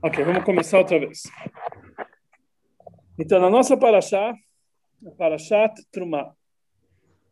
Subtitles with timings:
[0.00, 1.24] Ok, vamos começar outra vez.
[3.18, 4.32] Então, na nossa Parashá,
[5.04, 6.32] a Parashat Trumá,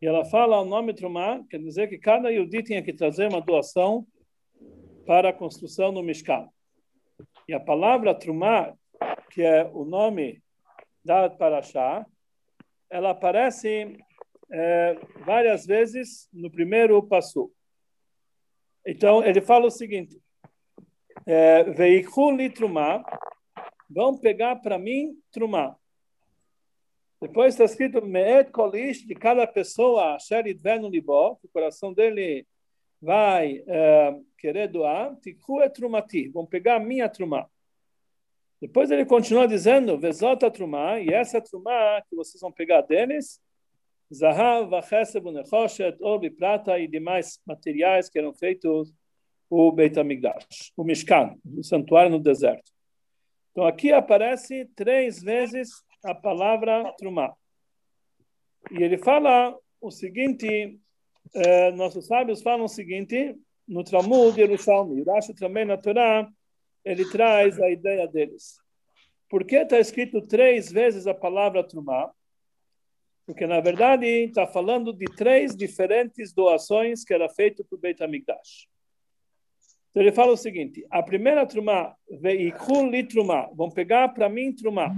[0.02, 3.40] e ela fala o nome Trumá, quer dizer que cada Yudi tinha que trazer uma
[3.40, 4.04] doação
[5.06, 6.48] para a construção do Mishkan.
[7.48, 8.74] E a palavra Trumá,
[9.30, 10.42] que é o nome
[11.04, 12.04] da Parashá,
[12.90, 13.96] ela aparece
[14.50, 17.48] é, várias vezes no primeiro passo.
[18.84, 20.20] Então, ele fala o seguinte,
[21.74, 23.04] Veikuli Trumá,
[23.88, 25.76] vão pegar para mim Trumá.
[27.20, 32.46] Depois está escrito Me'et Kolish, de cada pessoa, Sherid Venu Libó, o coração dele
[33.00, 37.48] vai é, querer doar, Tikhu et Trumati, vão pegar a minha Trumá.
[38.60, 43.40] Depois ele continua dizendo, Vezota Trumá, e essa Trumá que vocês vão pegar deles,
[44.12, 48.92] Zahav, Vacheseb, Nechoshet, Ouro e prata e demais materiais que eram feitos
[49.48, 52.72] o Beit HaMikdash, o Mishkan, o santuário no deserto.
[53.52, 55.70] Então aqui aparece três vezes
[56.04, 57.34] a palavra Trumá.
[58.70, 60.78] E ele fala o seguinte,
[61.34, 66.28] eh, nossos sábios falam o seguinte, no Talmud Yerushalmi, Rashi também na Torá,
[66.84, 68.58] ele traz a ideia deles.
[69.28, 72.12] Por que está escrito três vezes a palavra Trumá?
[73.26, 78.00] Porque, na verdade, está falando de três diferentes doações que era feito para o Beit
[78.00, 78.68] HaMikdash.
[79.96, 84.52] Então ele fala o seguinte: a primeira trumá, veikul li trumá, vão pegar para mim
[84.52, 84.94] trumá.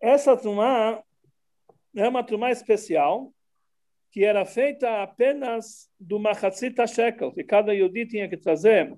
[0.00, 1.00] Essa trumá
[1.94, 3.32] é uma trumá especial
[4.10, 8.92] que era feita apenas do machatzita shekel, que cada yudi tinha que trazer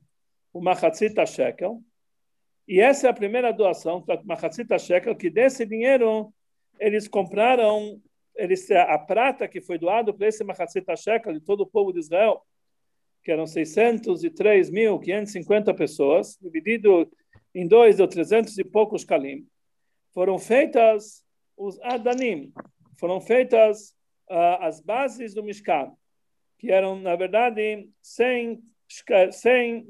[0.51, 1.83] o machatzita shekel.
[2.67, 6.33] E essa é a primeira doação para machatzita shekel, que desse dinheiro
[6.81, 8.01] eles compraram
[8.35, 11.99] eles, a prata que foi doado para esse machatzita shekel de todo o povo de
[11.99, 12.43] Israel
[13.23, 17.07] que eram 603.550 pessoas, dividido
[17.55, 19.47] em dois ou trezentos e poucos kalim,
[20.13, 21.23] foram feitas
[21.57, 22.53] os adanim,
[22.99, 23.95] foram feitas
[24.31, 25.93] uh, as bases do Mishkan,
[26.59, 28.63] que eram, na verdade, 100,
[29.31, 29.87] 100 uh,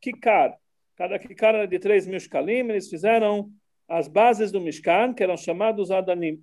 [0.00, 0.56] kikar.
[0.96, 3.50] Cada kikar era de 3 mil shkalim, eles fizeram
[3.88, 6.42] as bases do Mishkan, que eram chamados adanim.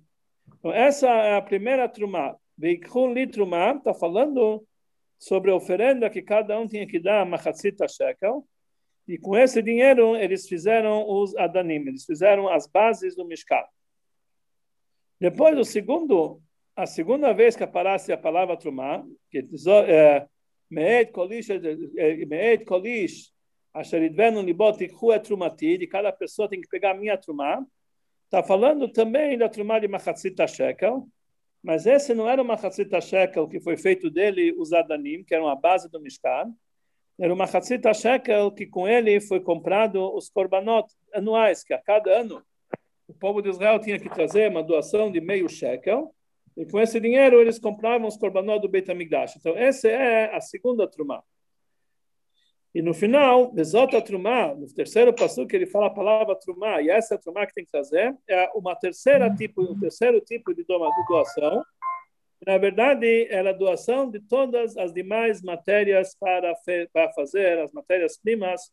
[0.58, 2.36] Então, essa é a primeira trumá.
[2.58, 4.62] Veikhun li está falando
[5.20, 8.42] sobre a oferenda que cada um tinha que dar machatzita shekel,
[9.06, 13.62] e com esse dinheiro eles fizeram os adanim, eles fizeram as bases do Mishkan.
[15.20, 16.40] Depois, o segundo,
[16.74, 19.44] a segunda vez que aparece a palavra trumá, que
[19.88, 20.26] é
[20.70, 23.30] me'ed kolish, é, me'ed kolish,
[23.74, 27.62] asher idvenu libot ikhu et trumati, de cada pessoa tem que pegar a minha trumá,
[28.24, 31.06] está falando também da trumá de machatzita shekel,
[31.62, 35.48] mas esse não era uma Hatzita Shekel que foi feito dele os Adanim, que eram
[35.48, 36.54] a base do Mishkan.
[37.18, 42.10] Era uma Hatzita Shekel que com ele foi comprado os Korbanot anuais, que a cada
[42.20, 42.42] ano
[43.06, 46.14] o povo de Israel tinha que trazer uma doação de meio shekel.
[46.56, 49.36] E com esse dinheiro eles compravam os Korbanot do Beit HaMikdash.
[49.36, 51.22] Então essa é a segunda Trumá.
[52.72, 56.88] E no final, Bezota Trumá, no terceiro passo que ele fala a palavra Trumá, e
[56.88, 61.64] essa Trumá que tem que trazer, é uma terceira tipo, um terceiro tipo de doação.
[62.46, 66.54] Na verdade, é a doação de todas as demais matérias para,
[66.92, 68.70] para fazer, as matérias-primas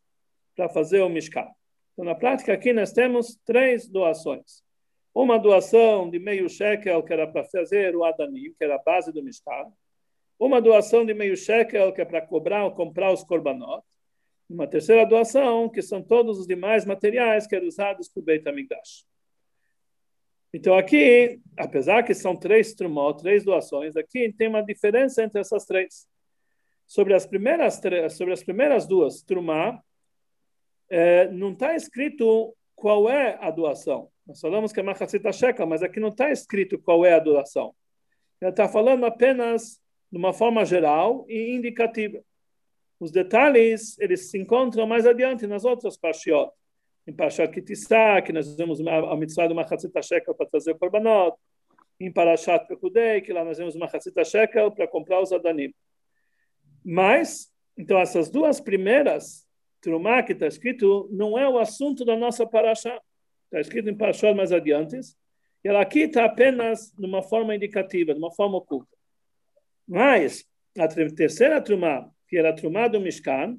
[0.55, 1.47] para fazer o Mishkan.
[1.93, 4.61] Então, na prática, aqui nós temos três doações.
[5.13, 9.11] Uma doação de meio shekel, que era para fazer o Adanim, que era a base
[9.11, 9.71] do Mishkan
[10.39, 13.83] uma doação de meio shekel, que é para cobrar, comprar os korbanot.
[14.49, 18.47] Uma terceira doação, que são todos os demais materiais que eram usados para o Beit
[18.47, 19.05] HaMikdash.
[20.53, 25.65] Então aqui, apesar que são três trumot, três doações, aqui tem uma diferença entre essas
[25.65, 26.07] três.
[26.85, 27.81] Sobre as primeiras,
[28.11, 29.81] sobre as primeiras duas, trumá,
[30.89, 34.09] é, não está escrito qual é a doação.
[34.25, 37.75] Nós falamos que é Machatzita Shekel, mas aqui não está escrito qual é a doação.
[38.39, 39.81] Ele está falando apenas
[40.11, 42.21] de uma forma geral e indicativa.
[42.99, 46.51] Os detalhes, eles se encontram mais adiante nas outras parshiot.
[47.05, 51.37] Em Parashat Kitissá, que nós vemos a mitzvah do Machatzita Shekel para trazer o Korbanot.
[51.99, 55.73] Em Parashat Pekudei, que lá nós vemos o Machatzita Shekel para comprar os Adanim.
[56.83, 59.47] Mas, então essas duas primeiras,
[59.79, 62.99] Trumá, que está escrito, não é o assunto da nossa Parashá.
[63.45, 64.99] Está escrito em Parashat mais adiante.
[65.63, 68.96] E ela aqui está apenas de uma forma indicativa, de uma forma oculta.
[69.87, 70.45] Mas
[70.77, 73.57] a terceira trumá, que era a trumá do Mishkan,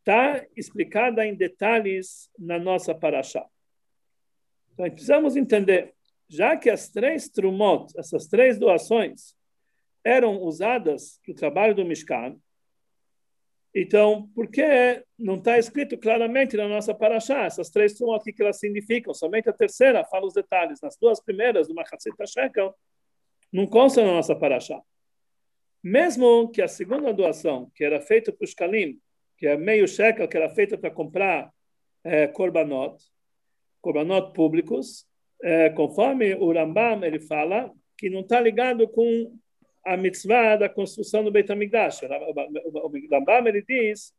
[0.00, 3.46] está explicada em detalhes na nossa paraxá.
[4.72, 5.94] Então, precisamos entender,
[6.28, 9.34] já que as três trumot, essas três doações,
[10.02, 12.36] eram usadas para o trabalho do Mishkan,
[13.76, 17.44] Então, por que não está escrito claramente na nossa paraxá?
[17.44, 19.12] Essas três trumot, o que elas significam?
[19.12, 20.80] Somente a terceira fala os detalhes.
[20.80, 22.72] Nas duas primeiras, do Machatzita Shekel,
[23.52, 24.80] não consta na nossa paraxá.
[25.84, 28.98] Mesmo que a segunda doação, que era feita para os Kalim,
[29.36, 31.52] que é meio shekel, que era feita para comprar
[32.02, 32.96] é, korbanot,
[33.82, 35.06] korbanot públicos,
[35.42, 39.38] é, conforme o Rambam ele fala, que não está ligado com
[39.84, 42.00] a mitzvah da construção do Beit HaMikdash.
[42.02, 44.14] O Rambam ele diz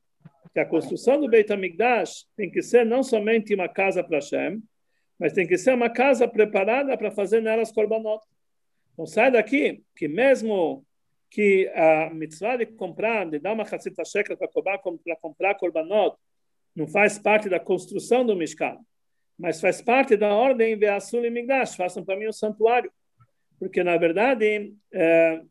[0.54, 4.62] que a construção do Beit HaMikdash tem que ser não somente uma casa para Hashem,
[5.18, 8.24] mas tem que ser uma casa preparada para fazer nelas korbanot.
[8.94, 10.85] Então sai daqui que mesmo
[11.36, 16.16] que a mitzvah de comprar, de dar uma racita shekel para comprar, para comprar korbanot,
[16.74, 18.78] não faz parte da construção do Mishkan,
[19.38, 22.90] mas faz parte da ordem Veasul e Migdash, façam para mim o um santuário.
[23.60, 25.42] Porque, na verdade, é,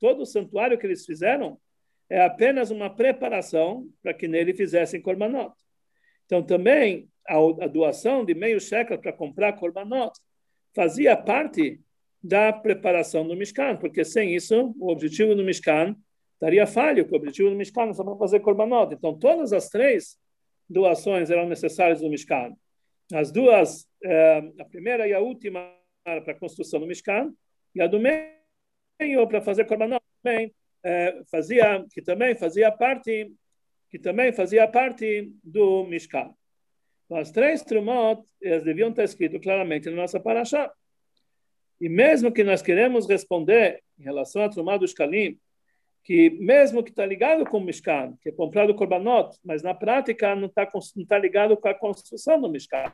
[0.00, 1.60] todo o santuário que eles fizeram
[2.10, 5.54] é apenas uma preparação para que nele fizessem korbanot.
[6.26, 10.12] Então, também, a, a doação de meio shekel para comprar korbanot
[10.74, 11.80] fazia parte
[12.22, 15.96] da preparação do Mishkan, porque sem isso, o objetivo do Mishkan
[16.34, 18.94] estaria falho, que o objetivo do Mishkan é só para fazer korbanot.
[18.94, 20.16] Então, todas as três
[20.68, 22.54] doações eram necessárias no Mishkan.
[23.12, 25.72] As duas, eh, a primeira e a última,
[26.04, 27.32] para a construção do Mishkan,
[27.74, 30.54] e a do meio para fazer korbanot também
[30.84, 33.32] eh, fazia, que também fazia parte,
[33.90, 36.32] que também fazia parte do Mishkan.
[37.04, 40.72] Então, as três trumot, elas deviam estar escritas claramente na nossa paraxá.
[41.82, 45.36] E mesmo que nós queremos responder em relação à trumá dos Kalim,
[46.04, 50.32] que mesmo que está ligado com o Mishkan, que é comprado Korbanot, mas na prática
[50.36, 52.92] não está não tá ligado com a construção do Mishkan.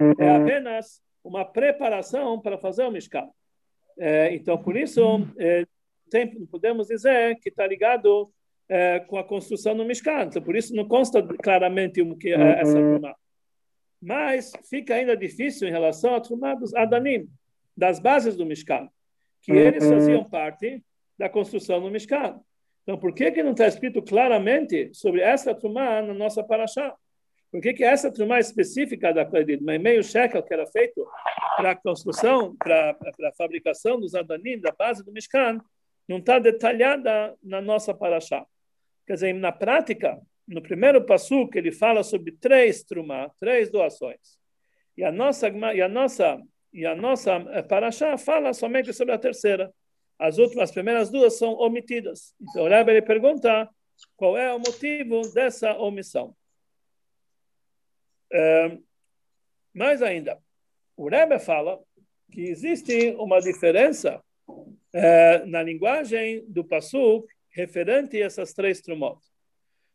[0.00, 0.42] É uhum.
[0.42, 3.28] apenas uma preparação para fazer o Mishkan.
[3.98, 5.02] É, então, por isso,
[5.38, 5.66] é,
[6.10, 8.32] tem, podemos dizer que está ligado
[8.66, 10.22] é, com a construção do Mishkan.
[10.22, 12.92] Então, por isso, não consta claramente o que é essa uhum.
[12.94, 13.14] Trumá.
[14.00, 17.28] Mas fica ainda difícil em relação à Trumá dos Adanim,
[17.80, 18.90] das bases do Mishkan,
[19.40, 19.90] que eles uhum.
[19.92, 20.84] faziam parte
[21.18, 22.38] da construção do Mishkan.
[22.82, 26.94] Então, por que, que não está escrito claramente sobre essa Trumá na nossa Parashá?
[27.50, 31.06] Por que, que essa Trumá específica da Kledid, meio shekel que era feito
[31.56, 35.58] para a construção, para a fabricação dos Adanim, da base do Mishkan,
[36.06, 38.44] não está detalhada na nossa Parashá?
[39.06, 44.38] Quer dizer, na prática, no primeiro passo que ele fala sobre três Trumá, três doações.
[44.96, 46.38] E a nossa, e a nossa,
[46.72, 49.72] e a nossa Parashá fala somente sobre a terceira.
[50.18, 52.34] As últimas, as primeiras duas são omitidas.
[52.40, 53.68] Então, o Rebbe pergunta
[54.16, 56.34] qual é o motivo dessa omissão.
[58.32, 58.78] É,
[59.74, 60.38] mais ainda,
[60.96, 61.80] o Rebbe fala
[62.30, 64.22] que existe uma diferença
[64.92, 69.18] é, na linguagem do Passuk referente a essas três trumot.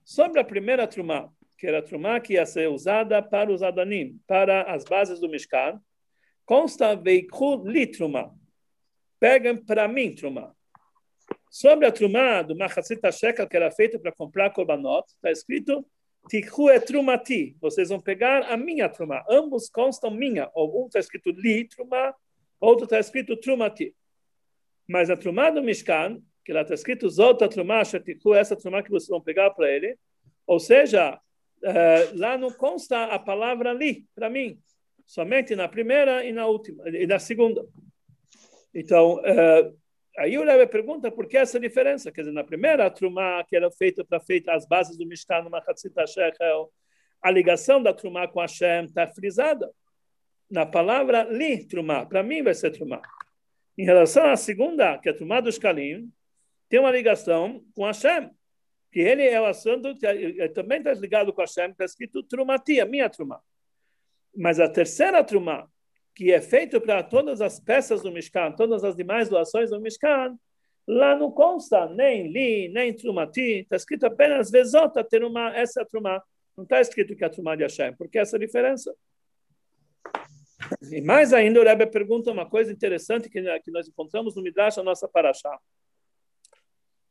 [0.03, 4.19] Sobre a primeira trumá, que era a trumá que ia ser usada para os Adanim,
[4.27, 5.79] para as bases do Mishkan,
[6.45, 8.31] consta veikhu li trumá,
[9.19, 10.53] pegam para mim trumá.
[11.49, 15.85] Sobre a trumá do Machatzita Shekel, que era feita para comprar korbanot, está escrito
[16.27, 17.55] Tikhu é trumati.
[17.61, 19.23] Vocês vão pegar a minha trumá.
[19.29, 20.49] Ambos constam minha.
[20.55, 22.13] Um está escrito li trumá,
[22.59, 23.95] outro está escrito trumati.
[24.87, 28.89] Mas a trumá do Mishkan, que lá está escrito zota trumá shetikhu, essa trumá que
[28.89, 29.97] vocês vão pegar para ele.
[30.47, 34.59] Ou seja, uh, lá não consta a palavra li, para mim.
[35.05, 37.65] Somente na primeira e na última, e na segunda.
[38.73, 39.77] Então, uh,
[40.17, 42.11] aí o Rebbe pergunta por que essa diferença.
[42.11, 45.49] Quer dizer, na primeira Trumá, que era feita para feita as bases do Mishkan, no
[45.49, 46.71] Machatzita Shekel,
[47.21, 49.71] a ligação da Trumá com Hashem está frisada.
[50.49, 53.01] Na palavra li, Trumá, para mim vai ser Trumá.
[53.77, 56.11] Em relação à segunda, que é a Trumá dos Kalim,
[56.69, 58.29] tem uma ligação com Hashem,
[58.91, 62.79] que ele é o assunto que ele também está ligado com Hashem, está escrito Trumati,
[62.79, 63.39] a minha Trumá.
[64.35, 65.67] Mas a terceira Trumá,
[66.13, 70.37] que é feito para todas as peças do Mishkan, todas as demais doações do Mishkan,
[70.87, 76.21] lá não consta nem li, nem trumati, está escrito apenas vezota teruma, essa é trumá.
[76.55, 78.95] Não está escrito que é a trumá de Hashem, porque essa é a diferença.
[80.91, 84.77] E mais ainda, o Rebbe pergunta uma coisa interessante que, que nós encontramos no Midrash,
[84.77, 85.59] a nossa Parashá.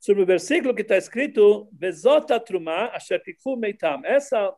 [0.01, 3.23] Sobre o versículo que está escrito, Vezota trumá, asher
[3.59, 4.03] meitam.
[4.05, 4.55] Essa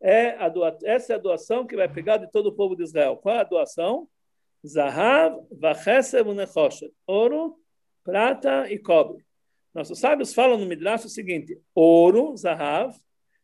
[0.00, 2.82] é a doa, essa é a doação que vai pegar de todo o povo de
[2.82, 3.16] Israel.
[3.16, 4.08] Qual é a doação?
[4.66, 6.92] Zahav, Vachesem Unechoshet.
[7.06, 7.56] Ouro,
[8.04, 9.24] prata e cobre.
[9.74, 12.94] Nossos sábios falam no Midrash o seguinte: ouro, Zahav,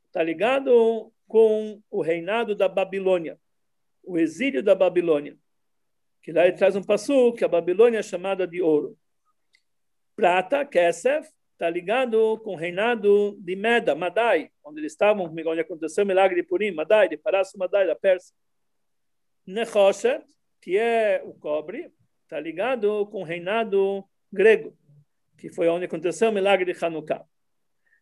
[0.06, 3.38] está ligado com o reinado da Babilônia,
[4.02, 5.36] o exílio da Babilônia.
[6.22, 8.96] Que lá ele traz um passo que a Babilônia é chamada de ouro.
[10.14, 11.28] Prata, Kesef,
[11.62, 16.42] está ligado com o reinado de Meda, Madai, onde eles estavam, onde aconteceu o milagre
[16.42, 18.34] de Purim, Madai, de Parasu Madai, da Pérsia.
[19.46, 20.24] Nechoshet,
[20.60, 21.92] que é o cobre,
[22.24, 24.76] está ligado com o reinado grego,
[25.38, 27.24] que foi onde aconteceu o milagre de Hanukkah.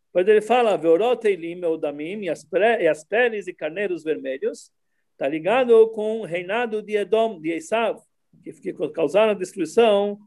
[0.06, 4.72] Depois ele fala, Veoroteilim, Eudamim, e as peles e carneiros vermelhos,
[5.12, 8.00] está ligado com o reinado de Edom, de Esav,
[8.42, 10.18] que, que causaram a destruição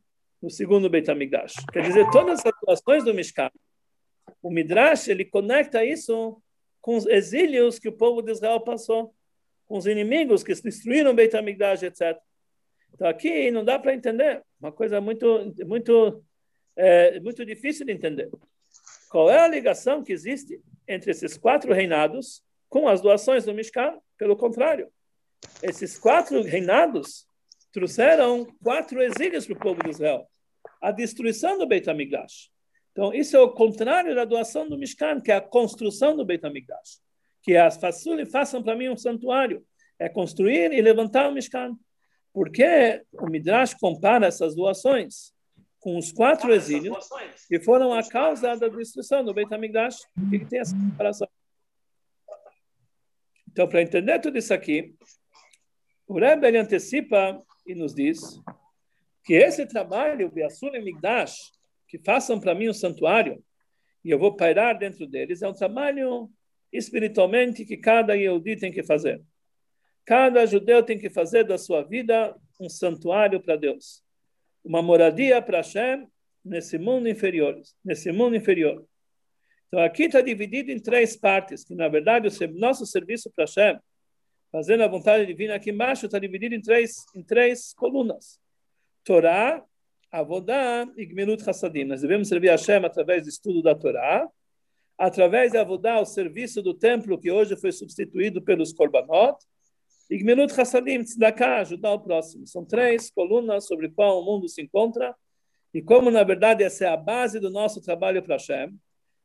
[0.43, 1.53] no segundo Beit HaMikdash.
[1.71, 3.49] Quer dizer, todas as atuações do Mishkan,
[4.41, 6.37] o Midrash, ele conecta isso
[6.81, 9.15] com os exílios que o povo de Israel passou,
[9.65, 12.19] com os inimigos que destruíram Beit HaMikdash, etc.
[12.93, 16.21] Então aqui não dá para entender, uma coisa muito, muito,
[16.75, 18.29] é, muito difícil de entender.
[19.09, 23.97] Qual é a ligação que existe entre esses quatro reinados com as doações do Mishkan?
[24.17, 24.91] Pelo contrário,
[25.61, 27.25] esses quatro reinados
[27.71, 30.27] trouxeram quatro exílios para o povo de Israel
[30.81, 32.51] a destruição do Beit HaMikdash.
[32.91, 36.45] Então, isso é o contrário da doação do Mishkan, que é a construção do Beit
[36.45, 37.01] HaMikdash.
[37.41, 39.65] Que as façulem façam para mim um santuário.
[39.99, 41.77] É construir e levantar o Mishkan.
[42.31, 45.33] Porque o Midrash compara essas doações
[45.79, 47.09] com os quatro exílios
[47.47, 49.97] que foram a causa da destruição do Beit HaMikdash.
[50.15, 51.27] Por que, tem essa comparação?
[53.51, 54.95] Então, para entender tudo isso aqui,
[56.07, 58.41] o Rebbe ele antecipa e nos diz
[59.23, 61.51] que esse trabalho, Biasur e Migdash,
[61.87, 63.43] que façam para mim um santuário,
[64.03, 66.29] e eu vou pairar dentro deles, é um trabalho
[66.71, 69.21] espiritualmente que cada Yehudi tem que fazer.
[70.05, 74.03] Cada judeu tem que fazer da sua vida um santuário para Deus.
[74.63, 76.07] Uma moradia para Hashem
[76.43, 77.61] nesse mundo inferior.
[77.85, 78.85] Nesse mundo inferior.
[79.67, 83.79] Então aqui está dividido em três partes, que na verdade o nosso serviço para Hashem,
[84.51, 88.42] fazendo a vontade divina aqui embaixo, está dividido em três, em três colunas.
[89.03, 89.63] Torá,
[90.11, 91.85] Avodá e Gmilut Hassadim.
[91.85, 94.29] Nós devemos servir a Hashem através do estudo da Torá,
[94.97, 99.37] através de Avodá, o serviço do templo que hoje foi substituído pelos Korbanot,
[100.09, 102.45] e Gmilut Hassadim, Tzedakah, ajudar o próximo.
[102.45, 105.15] São três colunas sobre qual o mundo se encontra,
[105.73, 108.77] e como, na verdade, essa é a base do nosso trabalho para Hashem,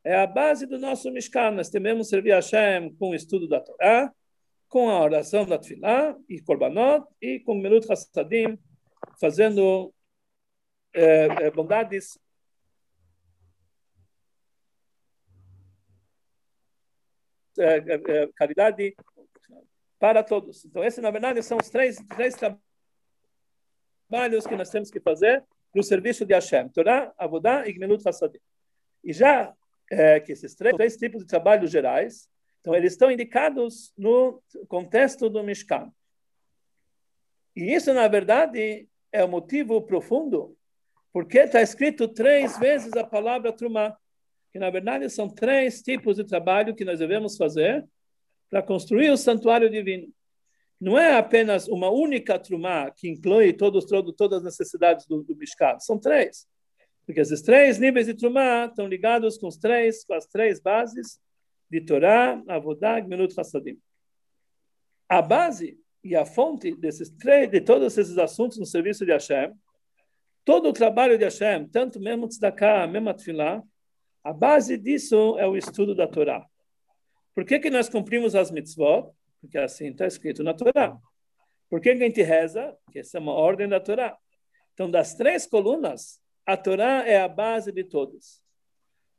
[0.03, 1.51] é a base do nosso Mishkan.
[1.51, 4.11] Nós devemos servir a Hashem com o estudo da Torá,
[4.67, 8.59] com a oração da Tfilah e Korbanot, e com Gmilut Hassadim,
[9.21, 9.93] fazendo
[10.93, 12.19] é, é, bondades
[17.59, 18.97] é, é, caridade
[19.99, 20.65] para todos.
[20.65, 22.35] Então, esses, na verdade, são os três, três
[24.09, 26.69] trabalhos que nós temos que fazer no serviço de Hashem.
[26.69, 28.39] Torá, Avodá e Gmilut Hassadim.
[29.03, 29.53] E já
[29.91, 32.29] é, que esses três, três tipos de trabalhos gerais,
[32.61, 35.91] então, eles estão indicados no contexto do Mishkan.
[37.59, 40.57] E isso, na verdade, é o motivo profundo
[41.13, 43.97] porque está escrito três vezes a palavra trumá,
[44.53, 47.85] que na verdade são três tipos de trabalho que nós devemos fazer
[48.49, 50.07] para construir o santuário divino.
[50.81, 55.35] Não é apenas uma única trumá que inclui todos, todo, todas as necessidades do, do
[55.35, 56.47] Mishkan, são três.
[57.05, 61.19] Porque esses três níveis de trumá estão ligados com, os três, com as três bases
[61.69, 63.81] de Torá, Avodah, Gmilut, Hassadim.
[65.09, 69.53] A base e a fonte desses três, de todos esses assuntos no serviço de Hashem,
[70.45, 73.63] todo o trabalho de Hashem, tanto mesmo tzedakah, mesmo tefillah,
[74.25, 76.47] a base disso é o estudo da Torá.
[77.35, 79.11] Por que, que nós cumprimos as mitzvot?
[79.41, 80.99] Porque assim está escrito na Torá.
[81.71, 82.77] Por que, que a gente reza?
[82.85, 84.17] Porque essa é uma ordem da Torá.
[84.75, 88.43] Então, das três colunas, a Torá é a base de todos.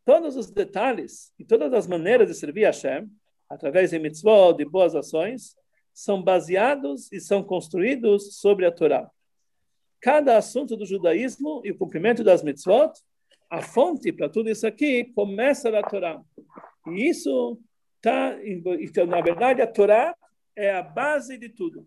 [0.03, 3.07] Todos os detalhes e todas as maneiras de servir a Hashem,
[3.49, 5.55] através de mitzvot, de boas ações,
[5.99, 9.11] são baseados e são construídos sobre a Torá.
[9.99, 12.93] Cada assunto do judaísmo e o cumprimento das mitzvot,
[13.49, 16.21] a fonte para tudo isso aqui começa da Torá.
[16.87, 17.59] E isso
[17.97, 18.37] está,
[18.79, 20.15] então, na verdade, a Torá
[20.55, 21.85] é a base de tudo.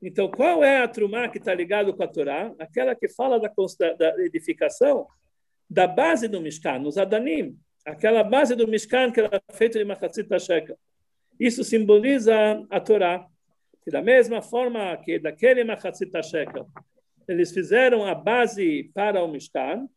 [0.00, 2.54] Então, qual é a trumá que está ligado com a Torá?
[2.58, 3.52] Aquela que fala da,
[3.98, 5.06] da edificação
[5.68, 7.54] da base do Mishkan, nos Adanim.
[7.84, 10.78] Aquela base do Mishkan que era feita de Machatzit Shekel.
[11.38, 12.34] Isso simboliza
[12.70, 13.28] a Torá
[13.84, 16.68] que da mesma forma que daquele Machatzit Shekel,
[17.28, 19.88] eles fizeram a base para o Mishkan,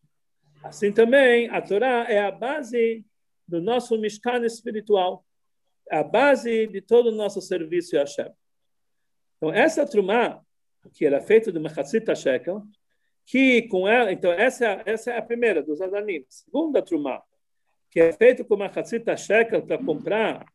[0.63, 3.05] assim também a Torá é a base
[3.47, 5.23] do nosso Mishkan espiritual,
[5.89, 8.31] a base de todo o nosso serviço a Hashem.
[9.37, 10.41] Então, essa Trumá,
[10.93, 12.63] que era feita do Machatzit Shekel,
[13.25, 16.25] que com ela, então essa, essa é a primeira dos Adanim.
[16.29, 17.21] Segunda Trumá,
[17.91, 20.45] que é feita com Machatzit Shekel para comprar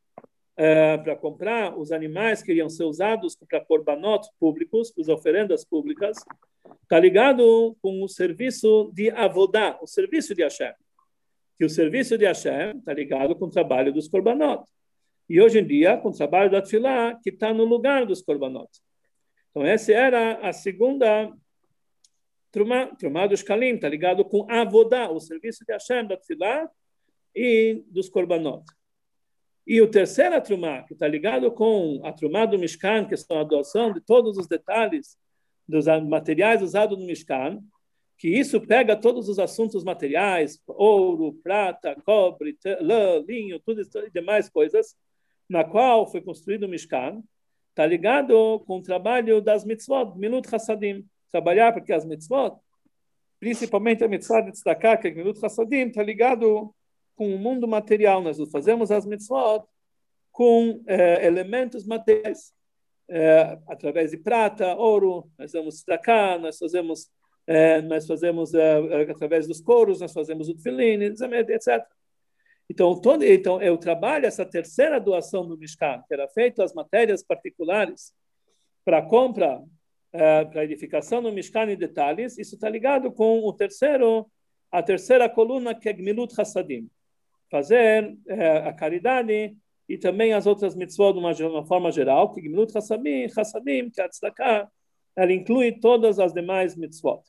[0.61, 5.65] uh, para comprar os animais que iriam ser usados para korbanot públicos, para as oferendas
[5.65, 6.19] públicas,
[6.83, 10.73] está ligado com o serviço de avodá, o serviço de Hashem.
[11.57, 14.65] que o serviço de Hashem está ligado com o trabalho dos korbanot.
[15.29, 18.71] E hoje em dia, com o trabalho da Tfilá, que está no lugar dos korbanot.
[19.51, 21.31] Então, essa era a segunda
[22.51, 26.69] Trumá, Trumá dos Kalim, está ligado com Avodá, o serviço de Hashem, da Tfilá
[27.35, 28.65] e dos korbanot.
[29.67, 33.45] E o terceiro Trumá, que está ligado com a Trumá do Mishkan, que são a
[33.45, 35.17] doação de todos os detalhes
[35.69, 37.61] dos materiais usados no Mishkan,
[38.19, 44.11] que isso pega todos os assuntos materiais, ouro, prata, cobre, lã, linho, tudo isso e
[44.11, 44.95] demais coisas,
[45.49, 47.23] na qual foi construído o Mishkan,
[47.71, 52.59] está ligado com o trabalho das mitzvot, Minut Hassadim, trabalhar porque as mitzvot,
[53.39, 56.75] principalmente a mitzvah de destacar que é Minut Hassadim, está ligado
[57.21, 58.23] com o mundo material.
[58.23, 59.67] Nós fazemos as mitzvot
[60.33, 62.55] com eh, elementos materiais,
[63.11, 67.11] eh, através de prata, ouro, nós damos destacar, nós fazemos
[67.47, 68.53] é, nós fazemos
[69.11, 71.85] através dos coros, nós fazemos o tefilim, etc.
[72.71, 77.25] Então, todo, então, eu trabalho essa terceira doação do Mishkan, que era feito as matérias
[77.25, 78.13] particulares
[78.85, 79.61] para compra,
[80.13, 84.31] para edificação do Mishkan em detalhes, isso está ligado com o terceiro,
[84.71, 86.89] a terceira coluna, que é Gmilut Hassadim,
[87.51, 89.57] fazer é, a caridade
[89.89, 93.91] e também as outras mitzvot de uma, de uma forma geral, que Gmilut Hassadim, Hassadim
[93.91, 94.01] que
[94.43, 94.67] é
[95.17, 97.23] ela inclui todas as demais mitzvot.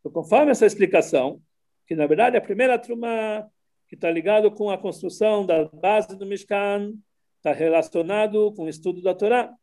[0.00, 1.40] Então, conforme essa explicação,
[1.86, 3.48] que na verdade a primeira truma
[3.88, 6.92] que está ligado com a construção da base do Mishkan,
[7.36, 9.54] está relacionado com o estudo da Torá.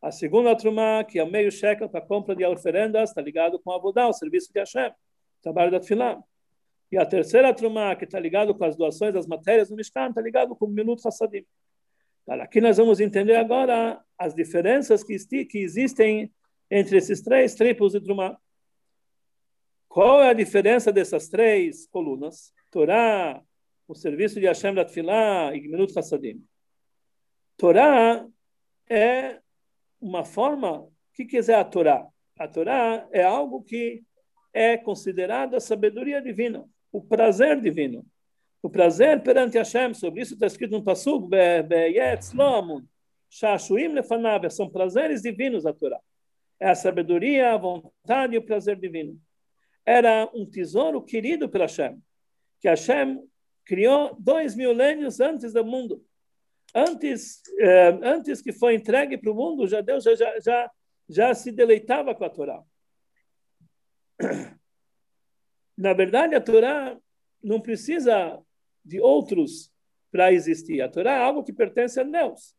[0.00, 3.58] A segunda truma, que é o meio shekel para a compra de oferendas, está ligado
[3.58, 6.22] com a Avodá, o serviço de Hashem, o trabalho da Tfilá.
[6.90, 10.20] E a terceira truma, que está ligado com as doações das matérias do Mishkan, está
[10.20, 11.44] ligado com o Minut Hassadim.
[12.26, 16.30] Aqui nós vamos entender agora as diferenças que, que existem
[16.70, 18.38] entre esses três tipos de truma.
[19.88, 22.52] Qual é a diferença dessas três colunas?
[22.70, 23.42] Torá,
[23.86, 24.82] o serviço de Hashem da
[25.54, 26.44] e Gminut Hassadim.
[27.56, 28.26] Torá
[28.88, 29.40] é
[30.00, 32.06] uma forma, o que quer dizer a Torá?
[32.38, 34.04] A Torá é algo que
[34.52, 38.04] é considerado a sabedoria divina, o prazer divino.
[38.62, 42.84] O prazer perante Hashem, sobre isso está escrito no Pasuk, Beyetz Lomun,
[43.30, 46.00] Shashuim Lefanav, são prazeres divinos a Torá.
[46.58, 49.20] É a sabedoria, a vontade e o prazer divino
[49.88, 51.98] era um tesouro querido pela Hashem,
[52.60, 53.26] que Hashem
[53.64, 56.04] criou dois milênios antes do mundo.
[56.74, 60.70] Antes, eh, antes que foi entregue para o mundo, já Deus já, já, já,
[61.08, 62.62] já se deleitava com a Torá.
[65.78, 66.98] Na verdade, a Torá
[67.40, 68.36] não precisa
[68.84, 69.70] de outros
[70.10, 70.82] para existir.
[70.82, 72.56] A Torá é algo que pertence a Deus.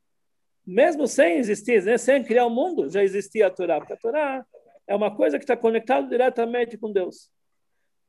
[0.65, 1.97] Mesmo sem existir, né?
[1.97, 3.77] sem criar o mundo, já existia a Torá.
[3.77, 4.45] Porque a Torá
[4.88, 7.29] é uma coisa que está conectada diretamente com Deus.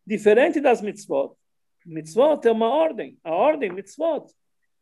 [0.06, 1.34] Diferente das mitzvot.
[1.84, 3.18] Mitzvot é uma ordem.
[3.24, 4.32] A ordem, mitzvot,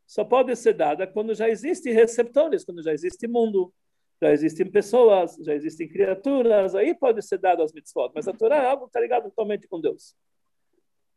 [0.05, 3.73] só pode ser dada quando já existem receptores, quando já existe mundo,
[4.21, 8.11] já existem pessoas, já existem criaturas, aí pode ser dado as mitzvot.
[8.13, 10.15] Mas a Torá é algo que está ligado totalmente com Deus.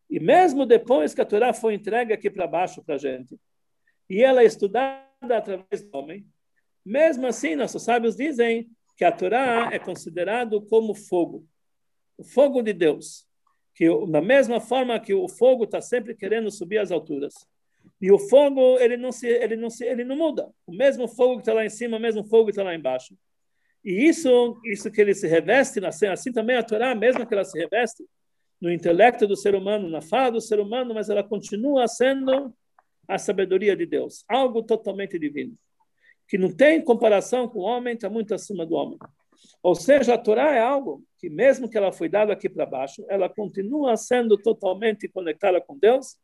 [0.09, 3.39] E mesmo depois que a Torá foi entregue aqui para baixo para a gente,
[4.09, 6.27] e ela é estudada através do homem,
[6.85, 11.47] mesmo assim, nossos sábios dizem que a Torá é considerado como fogo,
[12.17, 13.27] o fogo de Deus,
[13.75, 17.35] que da mesma forma que o fogo está sempre querendo subir às alturas,
[18.03, 21.37] e o fogo ele não se ele não se ele não muda, o mesmo fogo
[21.37, 23.17] que está lá em cima, o mesmo fogo que está lá embaixo.
[23.85, 27.45] E isso isso que ele se reveste na assim também a Torá, mesmo que ela
[27.45, 28.05] se reveste
[28.61, 32.53] no intelecto do ser humano, na fala do ser humano, mas ela continua sendo
[33.09, 35.57] a sabedoria de Deus, algo totalmente divino
[36.33, 38.99] que não tem comparação com o homem, está muito acima do homem.
[39.63, 43.05] Ou seja, a Torá é algo que, mesmo que ela foi dada aqui para baixo,
[43.07, 46.17] ela continua sendo totalmente conectada com Deus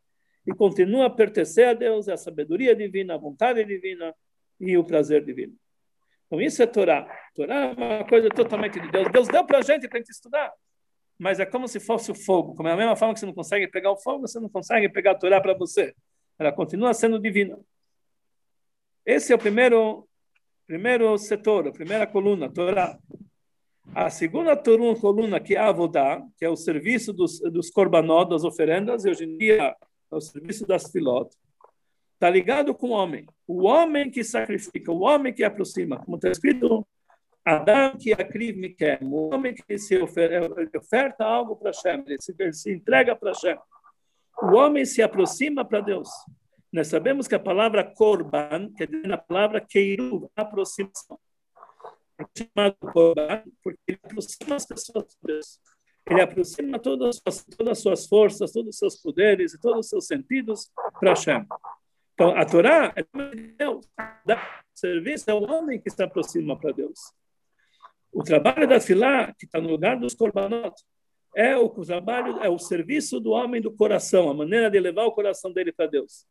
[0.49, 4.15] e continua a pertencer a Deus, é a sabedoria divina, a vontade divina
[4.59, 5.55] e o prazer divino.
[6.27, 7.07] Então, isso é Torá.
[7.35, 9.13] Torá é uma coisa totalmente de Deus.
[9.13, 10.51] Deus deu para a gente a gente estudar.
[11.19, 12.55] Mas é como se fosse o fogo.
[12.55, 14.89] Como é a mesma forma que você não consegue pegar o fogo, você não consegue
[14.89, 15.95] pegar a Torá para você.
[16.39, 17.59] Ela continua sendo divina.
[19.05, 20.09] Esse é o primeiro,
[20.67, 22.99] primeiro setor, a primeira coluna, Torá.
[23.95, 28.45] A segunda coluna, que é a Avodá, que é o serviço dos, dos korbanot, das
[28.45, 29.75] oferendas, e hoje em dia
[30.11, 31.31] é o serviço das filot,
[32.15, 33.27] está ligado com o homem.
[33.47, 36.87] O homem que sacrifica, o homem que aproxima, como está escrito,
[37.45, 42.35] Adam que acrive me quer, o homem que se oferta algo para Hashem, ele se,
[42.53, 43.57] se entrega para Hashem.
[44.43, 46.11] O homem se aproxima para Deus.
[46.71, 51.19] Nós sabemos que a palavra korban quer dizer a palavra keiruv, aproximação.
[52.21, 55.61] É chamado korban porque ele aproxima as pessoas de Deus.
[56.11, 60.07] Ele aproxima todas, todas as suas forças, todos os seus poderes e todos os seus
[60.07, 61.47] sentidos para Hashem.
[62.15, 63.05] Então, a Torá é
[63.57, 63.87] Deus.
[63.87, 64.35] O
[64.75, 66.99] serviço é o homem que se aproxima para Deus.
[68.13, 70.75] O trabalho da Filá, que está no lugar dos korbanot,
[71.37, 75.13] é o trabalho, é o serviço do homem do coração, a maneira de levar o
[75.13, 76.27] coração dele para Deus.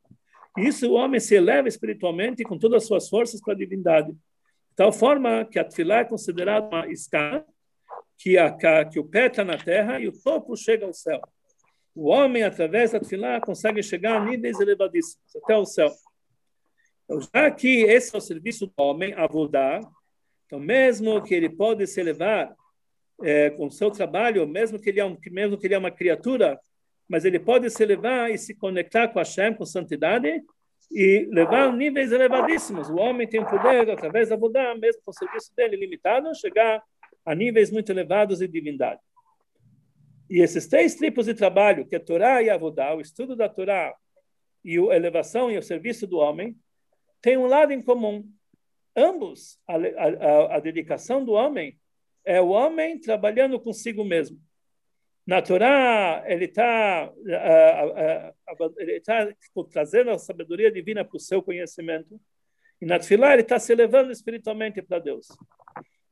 [0.57, 4.11] E isso o homem se eleva espiritualmente com todas as suas forças para a divindade.
[4.11, 7.45] De tal forma que a Tfilá é considerada uma escada,
[8.17, 11.21] que, a, que o pé está na terra e o topo chega ao céu.
[11.95, 15.91] O homem, através da Tfilá, consegue chegar a níveis elevadíssimos, até o céu.
[17.05, 19.79] Então, já que esse é o serviço do homem, a Vodá,
[20.45, 22.53] então mesmo que ele pode se elevar
[23.23, 26.59] é, com seu trabalho, mesmo que, ele é um, mesmo que ele é uma criatura,
[27.07, 30.43] mas ele pode se elevar e se conectar com a Hashem, com santidade,
[30.91, 32.89] e levar níveis elevadíssimos.
[32.89, 36.81] O homem tem o poder, através da Buda, mesmo com o serviço dele limitado, chegar
[37.27, 39.01] a níveis muito elevados de divindade.
[40.29, 43.49] E esses três tipos de trabalho, que é Torá e a Vodá, o estudo da
[43.49, 43.93] Torá
[44.63, 46.55] e a elevação e o serviço do homem,
[47.21, 48.25] tem um lado em comum.
[48.95, 51.77] Ambos, a, a, a dedicação do homem
[52.23, 54.39] é o homem trabalhando consigo mesmo.
[55.25, 57.11] Na Torá, ele está
[58.77, 59.27] ele tá
[59.69, 62.17] trazendo a sabedoria divina para o seu conhecimento.
[62.81, 65.27] E na Tfilá, ele está se elevando espiritualmente para Deus.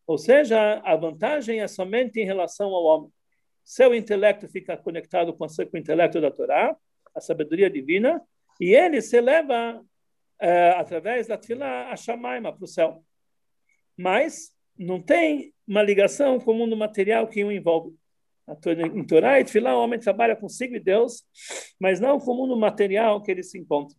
[0.08, 3.12] Ou seja, a vantagem é somente em relação ao homem.
[3.64, 6.78] Seu intelecto fica conectado com o intelecto da Torá,
[7.16, 8.22] a sabedoria divina,
[8.60, 9.84] e ele se eleva
[10.40, 13.04] é, através da Tfilá a Shamaima, para o céu.
[13.98, 17.96] Mas não tem uma ligação com o mundo material que o envolve.
[18.94, 21.24] Em Torá e Tfilá, o homem trabalha consigo e Deus,
[21.80, 23.98] mas não com o mundo material que ele se encontra.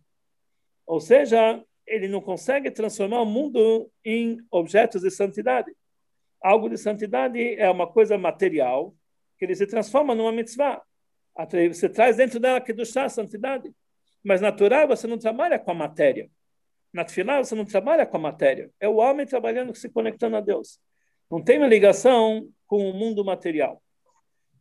[0.86, 5.72] Ou seja, ele não consegue transformar o mundo em objetos de santidade.
[6.46, 8.94] Algo de santidade é uma coisa material
[9.37, 10.80] que ele se transforma numa mitzvah.
[11.68, 13.74] Você traz dentro dela que chá santidade.
[14.22, 14.54] Mas na
[14.87, 16.30] você não trabalha com a matéria.
[16.92, 18.70] Na Tfilá você não trabalha com a matéria.
[18.78, 20.78] É o homem trabalhando, se conectando a Deus.
[21.28, 23.82] Não tem uma ligação com o mundo material.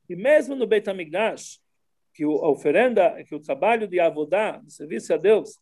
[0.10, 1.60] E mesmo no Beit HaMikdash,
[2.16, 5.60] que a oferenda, que o trabalho de avodá, de serviço a Deus,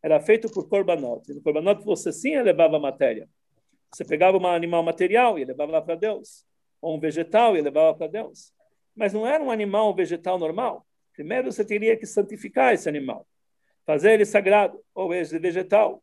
[0.00, 1.28] era feito por korbanot.
[1.28, 3.28] E no korbanot você sim elevava a matéria.
[3.94, 6.44] Você pegava um animal material e levava para Deus,
[6.82, 8.52] ou um vegetal e levava para Deus.
[8.94, 10.84] Mas não era um animal ou vegetal normal.
[11.12, 13.24] Primeiro você teria que santificar esse animal,
[13.86, 16.02] fazer ele sagrado, ou esse vegetal,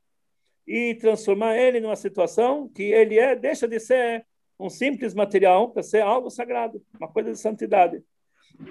[0.66, 4.26] e transformar ele numa situação que ele é, deixa de ser
[4.58, 8.02] um simples material para ser algo sagrado, uma coisa de santidade,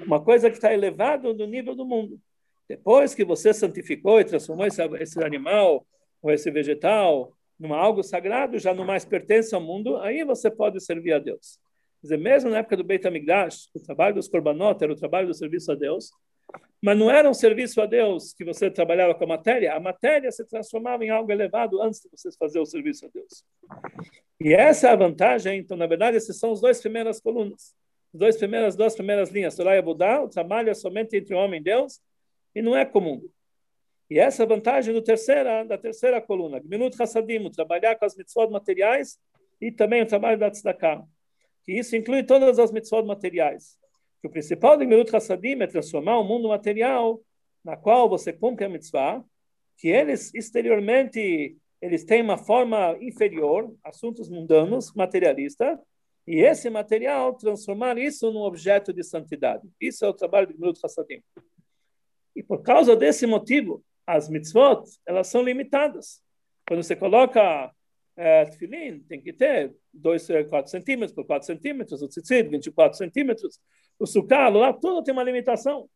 [0.06, 2.18] uma coisa que está elevado no nível do mundo.
[2.66, 5.86] Depois que você santificou e transformou esse, esse animal
[6.22, 10.82] ou esse vegetal numa algo sagrado, já não mais pertence ao mundo, aí você pode
[10.82, 11.58] servir a Deus.
[12.00, 15.26] Quer dizer, mesmo na época do Beit HaMikdash, o trabalho dos korbanot era o trabalho
[15.26, 16.10] do serviço a Deus,
[16.82, 20.32] mas não era um serviço a Deus que você trabalhava com a matéria, a matéria
[20.32, 23.44] se transformava em algo elevado antes de você fazer o serviço a Deus.
[24.40, 27.74] E essa é a vantagem, então, na verdade, esses são os dois primeiras colunas.
[28.14, 31.38] As duas primeiras, duas primeiras linhas, Torá e Budá, o trabalho é somente entre o
[31.38, 32.00] homem e Deus,
[32.54, 33.20] e não é comum.
[34.10, 38.16] E essa é a vantagem do terceira, da terceira coluna, Minut Hassadim, trabalhar com as
[38.16, 39.18] mitzvot materiais
[39.60, 41.04] e também o trabalho da tzedakah.
[41.64, 43.78] Que isso inclui todas as mitzvot materiais
[44.20, 47.20] que o principal de Milut Hassadim é transformar o mundo material
[47.64, 49.24] na qual você cumpre a mitzvah,
[49.78, 55.80] que eles exteriormente eles têm uma forma inferior, assuntos mundanos, materialista,
[56.26, 59.66] e esse material transformar isso num objeto de santidade.
[59.80, 61.22] Isso é o trabalho de Milut Hassadim.
[62.36, 63.82] E por causa desse motivo,
[64.16, 66.20] as mitzvot, elas são limitadas.
[66.66, 67.72] Quando você coloca
[68.16, 73.60] é, tefilim, tem que ter 2, 4 centímetros por 4 centímetros, o tzitzit, 24 centímetros,
[73.98, 75.88] o sucalo, lá tudo tem uma limitação.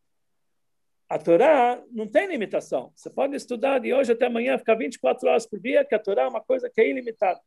[1.09, 2.93] A Torá não tem limitação.
[2.95, 6.23] Você pode estudar de hoje até amanhã, ficar 24 horas por dia, que a Torá
[6.23, 7.41] é uma coisa que é ilimitada.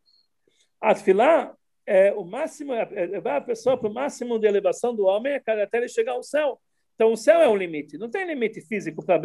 [0.79, 4.93] A Tfilá é o máximo, é, é levar a pessoa para o máximo de elevação
[4.93, 6.59] do homem até ele chegar ao céu.
[6.97, 7.97] Então, o céu é um limite.
[7.97, 9.17] Não tem limite físico pra,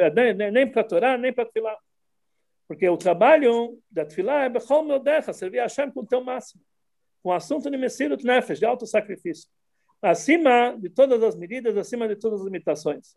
[0.52, 1.76] nem, para Torá, nem para Tfilá.
[2.68, 6.62] Porque o trabalho da Tfilá é Bechol Meldecha, servir a Hashem com o teu máximo.
[7.22, 9.48] Com o assunto de Messirut Nefesh, de auto sacrifício
[10.02, 13.16] acima de todas as medidas, acima de todas as limitações.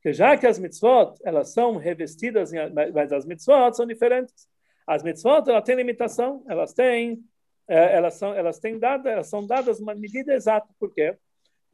[0.00, 2.58] Que já que as mitzvot, elas são revestidas, em,
[2.92, 4.48] mas as mitzvot são diferentes.
[4.86, 7.22] As mitzvot, elas têm limitação, elas têm,
[7.68, 10.68] é, elas são, elas têm dada, elas são dadas uma medida exata.
[10.78, 11.16] Por quê?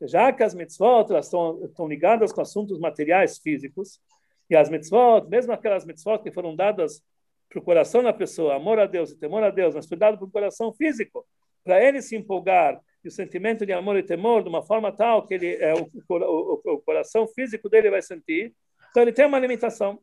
[0.03, 4.01] Já que as mitzvot, elas estão, estão ligadas com assuntos materiais físicos,
[4.49, 7.03] e as mitzvot, mesmo aquelas mitzvot que foram dadas
[7.49, 10.17] para o coração da pessoa, amor a Deus e temor a Deus, mas foi dado
[10.17, 11.27] para o coração físico,
[11.63, 15.27] para ele se empolgar e o sentimento de amor e temor de uma forma tal
[15.27, 18.55] que ele, é, o, o, o, coração físico dele vai sentir.
[18.91, 19.99] Então, ele tem uma limitação.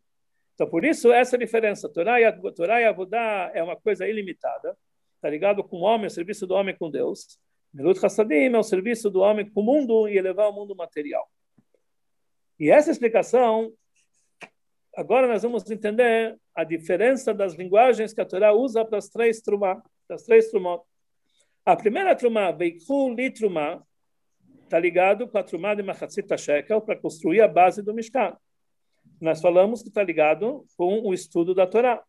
[0.56, 1.88] Então, por isso, essa diferença.
[1.88, 4.76] Torá e, Torá e Abudá é uma coisa ilimitada.
[5.16, 7.38] Está ligado com o homem, o serviço do homem com Deus.
[7.78, 11.30] Milut Hassadim é o serviço do homem com o mundo e elevar o mundo material.
[12.60, 13.72] E essa explicação,
[14.96, 19.42] agora nós vamos entender a diferença das linguagens que a Torá usa para as três
[19.42, 20.84] trumá, das três trumot.
[21.64, 23.80] A primeira trumá, li trumá,
[24.64, 28.36] está ligado com a trumá de Machatzita Shekel para construir a base do Mishkan.
[29.22, 32.04] Nós falamos que está ligado com o estudo da Torá.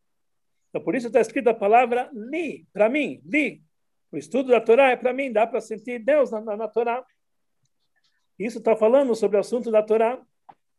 [0.70, 3.67] Então, por isso está escrita a palavra li, para mim, li.
[4.10, 7.04] O estudo da Torá é para mim, dá para sentir Deus na, na, na Torá.
[8.38, 10.20] Isso está falando sobre o assunto da Torá.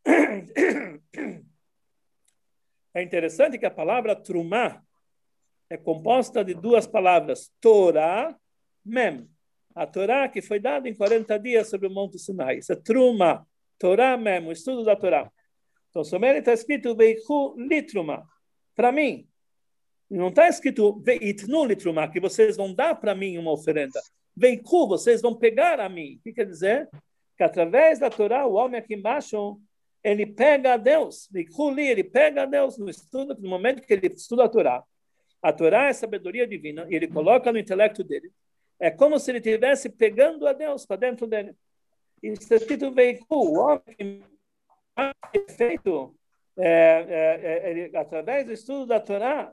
[2.92, 4.82] É interessante que a palavra trumá
[5.70, 8.36] é composta de duas palavras, Torá,
[8.84, 9.30] Mem.
[9.76, 12.58] A Torá que foi dada em 40 dias sobre o Monte Sinai.
[12.58, 13.46] Isso é truma,
[13.78, 15.30] Torá Mem, o estudo da Torá.
[15.88, 18.26] Então, somente está escrito Veichu Litruma,
[18.74, 19.29] para mim.
[20.10, 21.68] Não está escrito Veitnu
[22.12, 24.00] que vocês vão dar para mim uma oferenda.
[24.36, 26.16] Veichu, vocês vão pegar a mim.
[26.16, 26.88] O que quer dizer?
[27.36, 29.60] Que através da Torá, o homem aqui embaixo
[30.02, 31.28] ele pega a Deus.
[31.32, 34.82] Ele pega a Deus no estudo, no momento que ele estuda a Torá.
[35.42, 38.32] A Torá é sabedoria divina e ele coloca no intelecto dele.
[38.78, 41.54] É como se ele estivesse pegando a Deus para dentro dele.
[42.22, 44.22] E está escrito veículo, o homem
[45.56, 46.14] feito
[46.58, 49.52] é, é, é, através do estudo da Torá,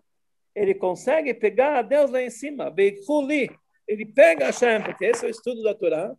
[0.58, 2.72] ele consegue pegar a Deus lá em cima.
[2.72, 6.16] Veículo, ele pega Hashem, porque esse é o estudo da Torá.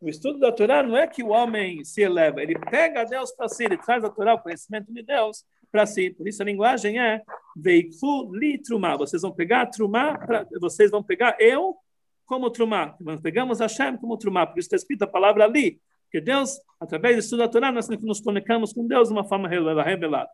[0.00, 3.48] O estudo da Torá não é que o homem se eleva, ele pega Deus para
[3.48, 6.10] si, ele traz a Torá, o conhecimento de Deus para si.
[6.10, 7.20] Por isso a linguagem é
[7.54, 8.96] veículo li trumá.
[8.96, 11.76] Vocês vão pegar trumá, pra, vocês vão pegar eu
[12.24, 12.96] como trumá.
[13.00, 14.46] Nós pegamos Hashem como trumá.
[14.46, 15.80] Por isso está escrita a palavra ali,
[16.12, 19.48] que Deus, através do estudo da Torá, nós nos conectamos com Deus de uma forma
[19.48, 20.30] revelada.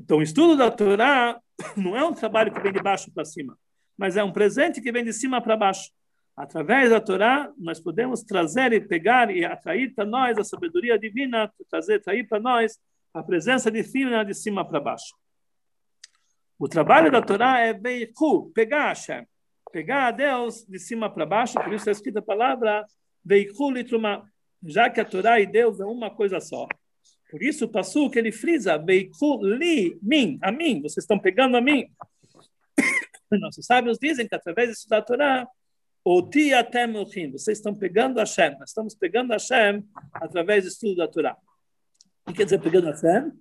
[0.00, 1.40] Então, o estudo da Torá
[1.76, 3.58] não é um trabalho que vem de baixo para cima,
[3.96, 5.90] mas é um presente que vem de cima para baixo.
[6.36, 11.50] Através da Torá, nós podemos trazer e pegar e atrair para nós a sabedoria divina,
[11.70, 12.78] trazer, atrair para nós
[13.14, 15.14] a presença divina de cima para baixo.
[16.58, 19.26] O trabalho da Torá é veicu, pegar Hashem,
[19.72, 22.86] pegar a Deus de cima para baixo, por isso é escrita a palavra
[23.24, 24.30] veicu litruma,
[24.62, 26.68] já que a Torá e Deus é uma coisa só.
[27.30, 27.70] Por isso
[28.06, 28.76] o que ele frisa,
[29.42, 31.88] li, mim, a mim, vocês estão pegando a mim.
[33.30, 35.46] Nossos sábios dizem que através disso da Torá,
[36.08, 38.56] Oti até Vocês estão pegando Hashem.
[38.60, 39.84] Nós estamos pegando Hashem
[40.14, 41.36] através do estudo da Torá.
[42.24, 43.32] O que quer dizer pegando Hashem?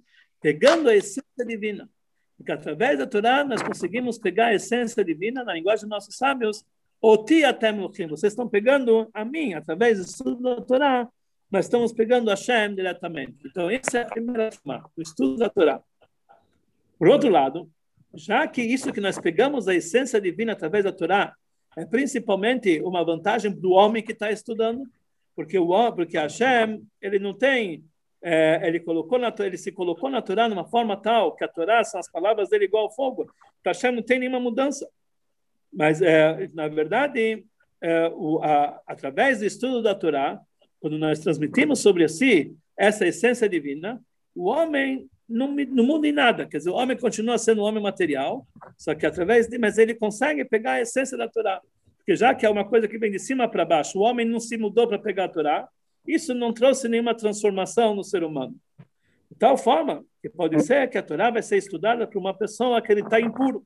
[0.41, 1.87] Pegando a essência divina.
[2.35, 6.65] Porque através da Torá nós conseguimos pegar a essência divina na linguagem dos nossos sábios.
[6.99, 7.71] Oti até
[8.09, 11.07] Vocês estão pegando a mim através do estudo da Torá.
[11.51, 13.35] Nós estamos pegando Hashem diretamente.
[13.45, 15.81] Então, essa é a primeira forma, o estudo da Torá.
[16.97, 17.69] Por outro lado,
[18.13, 21.35] já que isso que nós pegamos a essência divina através da Torá
[21.77, 24.89] é principalmente uma vantagem do homem que está estudando,
[25.35, 27.83] porque o porque Hashem ele não tem
[28.21, 31.83] é, ele colocou na, ele se colocou na Torá uma forma tal que a Torá
[31.83, 33.31] são as palavras dele igual ao fogo.
[33.61, 34.89] Para Hashem não tem nenhuma mudança.
[35.71, 37.45] Mas é, na verdade,
[37.81, 40.41] é, o, a, através do estudo da Torá,
[40.85, 43.99] quando nós transmitimos sobre si essa essência divina,
[44.35, 46.45] o homem não, não muda em nada.
[46.45, 48.45] Quer dizer, o homem continua sendo um homem material,
[48.77, 51.59] só que através de, mas ele consegue pegar a essência da Torá.
[51.97, 54.39] Porque já que é uma coisa que vem de cima para baixo, o homem não
[54.39, 55.67] se mudou para pegar a Torá,
[56.05, 58.55] isso não trouxe nenhuma transformação no ser humano.
[59.31, 62.79] De tal forma que pode ser que a Torá vai ser estudada por uma pessoa
[62.79, 63.65] que ele está impuro.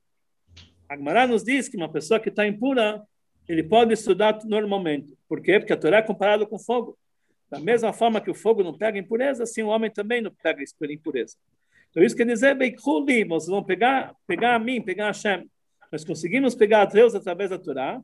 [0.87, 3.03] A Gemara nos diz que uma pessoa que está impura,
[3.45, 5.17] ele pode estudar normalmente.
[5.27, 5.59] Por quê?
[5.59, 6.97] Porque a Torá é comparada com fogo.
[7.49, 10.63] Da mesma forma que o fogo não pega impureza, assim o homem também não pega
[10.89, 11.35] impureza.
[11.89, 15.49] Então isso quer dizer, vocês vão pegar, pegar a mim, pegar a Hashem.
[15.91, 17.99] Nós conseguimos pegar a Deus através da Torá,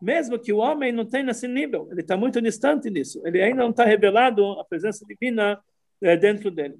[0.00, 3.62] mesmo que o homem não tenha nesse nível, ele está muito distante disso, ele ainda
[3.62, 5.60] não está revelado a presença divina
[6.00, 6.78] é, dentro dele.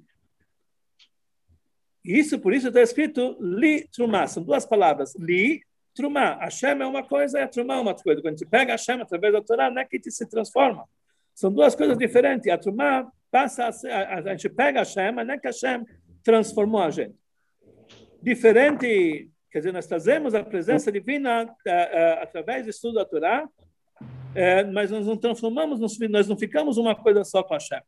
[2.03, 5.61] Isso, por isso está escrito li trumá, são duas palavras, li
[5.93, 6.35] trumá.
[6.39, 8.21] Hashem é uma coisa, é trumá é uma coisa.
[8.21, 10.85] Quando a gente pega Hashem através da Torá, não é que a gente se transforma.
[11.39, 12.51] São duas coisas diferentes.
[12.51, 15.47] A Trumá passa a, ser, a, a, gente pega a Hashem, mas não é que
[15.47, 15.85] a Hashem
[16.21, 17.15] transformou a gente.
[18.21, 23.45] Diferente, quer dizer, nós trazemos a presença divina uh, uh, através do estudo da Torá,
[23.45, 27.79] uh, mas nós não transformamos, nós não ficamos uma coisa só com a Hashem.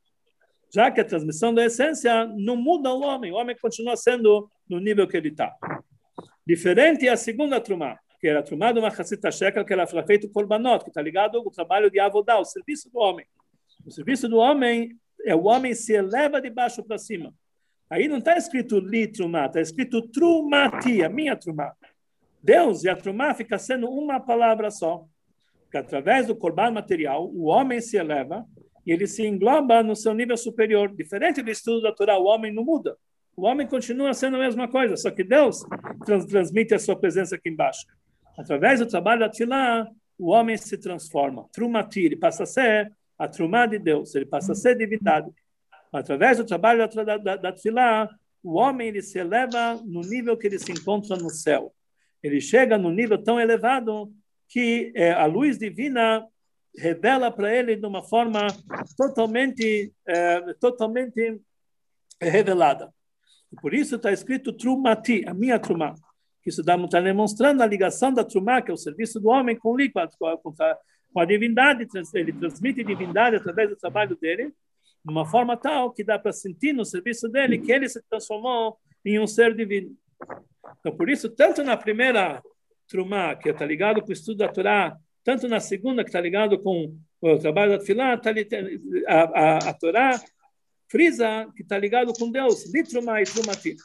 [0.73, 4.79] Já que a transmissão da essência não muda o homem, o homem continua sendo no
[4.79, 5.53] nível que ele está.
[6.47, 10.85] Diferente é a segunda Trumá, que era Trumá do Machatzita Shekel, que era feito Korbanot,
[10.85, 13.25] que está ligado ao trabalho de Avodá, o serviço do homem.
[13.85, 17.33] O serviço do homem é o homem se eleva de baixo para cima.
[17.89, 21.73] Aí não está escrito li está escrito trumati, a minha trumá.
[22.41, 25.05] Deus e a trumá fica sendo uma palavra só.
[25.69, 28.45] Que através do corban material, o homem se eleva
[28.85, 30.93] e ele se engloba no seu nível superior.
[30.95, 32.97] Diferente do estudo da Torá, o homem não muda.
[33.35, 35.63] O homem continua sendo a mesma coisa, só que Deus
[36.05, 37.85] trans transmite a sua presença aqui embaixo.
[38.37, 41.47] Através do trabalho da Tilá, o homem se transforma.
[41.51, 45.31] Trumati, ele passa a ser a trumá de Deus, ele passa a ser divindade.
[45.93, 48.09] Através do trabalho da, da, da, Tfilá,
[48.41, 51.71] o homem ele se eleva no nível que ele se encontra no céu.
[52.23, 54.11] Ele chega no nível tão elevado
[54.49, 56.25] que é, a luz divina
[56.75, 58.47] revela para ele de uma forma
[58.97, 61.39] totalmente, é, totalmente
[62.19, 62.91] revelada.
[63.61, 65.93] Por isso está escrito Trumati, a minha Trumá.
[66.43, 69.77] Isso está demonstrando a ligação da Trumá, que é o serviço do homem com,
[70.41, 70.53] com,
[71.13, 71.87] com a divindade.
[72.13, 74.53] Ele transmite divindade através do trabalho dele
[75.03, 78.77] de uma forma tal que dá para sentir no serviço dele que ele se transformou
[79.03, 79.95] em um ser divino.
[80.79, 82.41] Então, por isso, tanto na primeira
[82.87, 86.59] Trumá, que está ligado com o estudo da Torá, tanto na segunda, que está ligado
[86.59, 88.31] com o trabalho da Tfilá, tá,
[89.07, 90.19] a, a, a Torá
[90.89, 93.75] frisa que está ligado com Deus, Litrumá e Trumati.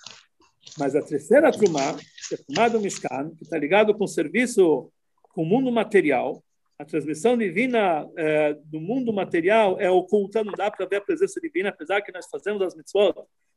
[0.79, 1.97] Mas a terceira Trumá,
[2.29, 4.91] que é Trumá do Mishkan, que está ligado com o serviço
[5.33, 6.43] com o mundo material,
[6.79, 11.41] a transmissão divina é, do mundo material é oculta, não dá para ver a presença
[11.41, 13.15] divina, apesar que nós fazemos as mitzvot,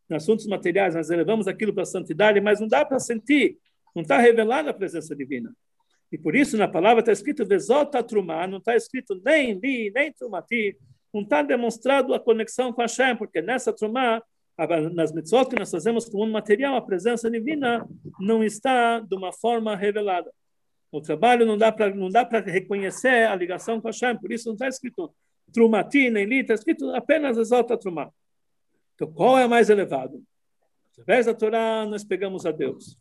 [0.09, 3.57] em assuntos materiais, nós elevamos aquilo para a santidade, mas não dá para sentir,
[3.93, 5.53] não está revelada a presença divina.
[6.11, 10.11] E por isso na palavra está escrito Vezota Trumá, não está escrito nem Li, nem
[10.11, 10.77] Trumati,
[11.13, 14.23] não está demonstrado a conexão com a Hashem, porque nessa Trumá,
[14.93, 17.87] nas mitzvot que nós fazemos com o mundo material, a presença divina
[18.19, 20.31] não está de uma forma revelada.
[20.91, 25.13] O trabalho não dá para reconhecer a ligação com Hashem, por isso não está escrito
[25.53, 28.11] Trumati, nem Li, está escrito apenas exalta Trumá.
[28.95, 30.23] Então, qual é mais elevado?
[30.91, 32.97] Através da Torá, nós pegamos a Deus.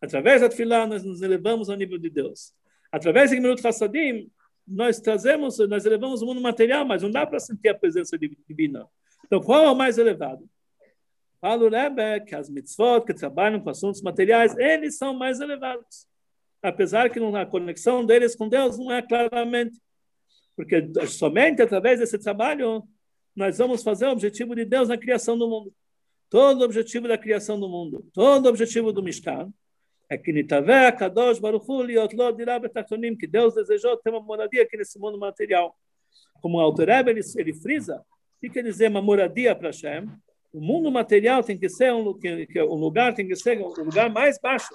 [0.00, 2.52] Através da Tfilá, nós nos elevamos ao nível de Deus.
[2.90, 4.30] Através de Gemilut Hassadim,
[4.66, 8.86] nós trazemos, nós elevamos o mundo material, mas não dá para sentir a presença divina.
[9.24, 10.48] Então, qual é o mais elevado?
[11.40, 16.07] Fala o Rebbe que as mitzvot que trabalham com assuntos materiais, eles são mais elevados
[16.62, 19.78] apesar que a conexão deles com Deus não é claramente.
[20.56, 22.82] Porque somente através desse trabalho
[23.34, 25.72] nós vamos fazer o objetivo de Deus na criação do mundo.
[26.28, 29.52] Todo o objetivo da criação do mundo, todo o objetivo do Mishkan,
[30.10, 32.68] é que Nitaveh, Kadosh, Baruchu, Liotlo, Dirab,
[33.18, 35.74] que Deus desejou ter uma moradia aqui nesse mundo material.
[36.40, 40.08] Como o Alter ele, ele frisa, o que quer dizer uma moradia para Hashem?
[40.52, 43.84] O mundo material tem que ser um, que, que, um lugar, tem que ser um
[43.84, 44.74] lugar mais baixo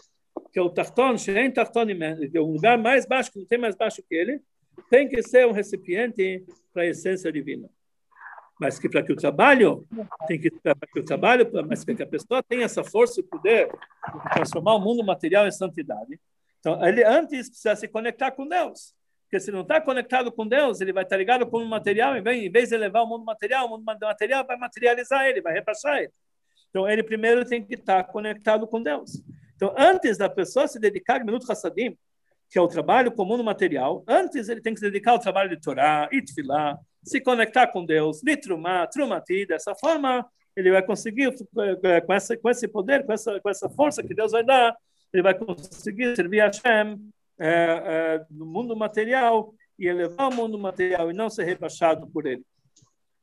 [0.53, 3.57] que é o Tarton, Shein Tarton, que é o lugar mais baixo, que não tem
[3.57, 4.39] mais baixo que ele,
[4.87, 7.67] tem que ser um recipiente para a essência divina.
[8.59, 9.83] Mas que para que o trabalho,
[10.27, 13.67] tem que, para que o trabalho, mas que a pessoa tenha essa força e poder
[13.67, 16.19] de transformar o mundo material em santidade,
[16.59, 18.93] então ele antes precisa se conectar com Deus.
[19.23, 22.21] Porque se não está conectado com Deus, ele vai estar ligado com o material, em
[22.21, 26.11] vez de elevar o mundo material, o mundo material vai materializar ele, vai repassar ele.
[26.69, 29.23] Então ele primeiro tem que estar conectado com Deus.
[29.63, 31.97] Então, antes da pessoa se dedicar Minuto Hassadim,
[32.49, 35.51] que é o trabalho comum no material, antes ele tem que se dedicar ao trabalho
[35.51, 41.33] de Torá, Itfilá, se conectar com Deus, Litrumá, Trumati, dessa forma ele vai conseguir,
[41.83, 44.75] eh, com, essa, com esse poder, com essa, com essa força que Deus vai dar,
[45.13, 46.99] ele vai conseguir servir a Hashem
[47.39, 52.25] é, é, no mundo material e elevar o mundo material e não ser rebaixado por
[52.25, 52.43] ele.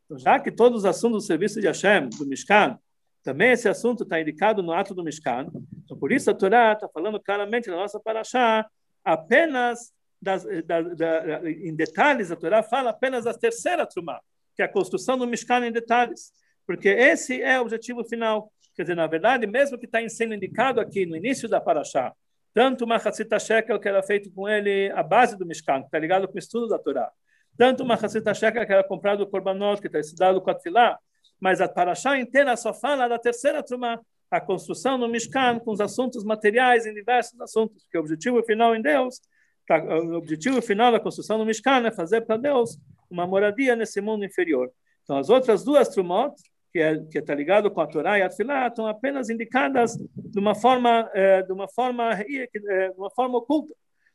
[0.06, 2.78] Então, já que todos os assuntos do serviço de Hashem, do Mishkan,
[3.22, 5.48] também esse assunto está indicado no ato do Mishkan.
[5.84, 8.66] Então, por isso a Torá está falando claramente na nossa paraxá
[9.04, 14.20] apenas das, da, da, em detalhes, a Torá fala apenas da terceira trumá,
[14.54, 16.32] que é a construção do Mishkan em detalhes,
[16.66, 18.52] porque esse é o objetivo final.
[18.76, 22.12] Quer dizer, na verdade, mesmo que está sendo indicado aqui no início da paraxá,
[22.52, 25.98] tanto o Machatzita Shekel, que era feito com ele a base do Mishkan, que está
[25.98, 27.10] ligado com o estudo da Torá,
[27.56, 30.98] tanto o Machatzita Shekel, que era comprado do Korbanot, que está estudado com a Tfilah,
[31.40, 33.98] mas a Parashá inteira só fala da terceira Trumá,
[34.30, 38.76] a construção no Mishkan com os assuntos materiais em diversos assuntos, porque o objetivo final
[38.76, 39.20] em Deus,
[39.66, 42.78] tá, o objetivo final da construção do Mishkan é fazer para Deus
[43.10, 44.70] uma moradia nesse mundo inferior.
[45.02, 46.34] Então, as outras duas Trumot,
[46.72, 50.54] que é está ligado com a Torá e a Tfilah, estão apenas indicadas de uma
[50.54, 52.46] forma, é, de uma forma, é,
[52.90, 53.74] de uma forma oculta,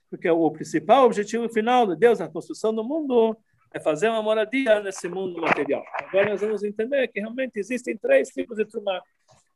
[0.09, 3.37] porque o principal objetivo final de Deus na construção do mundo
[3.75, 5.83] é fazer uma moradia nesse mundo material.
[5.95, 9.01] Agora nós vamos entender que realmente existem três tipos de Trumá.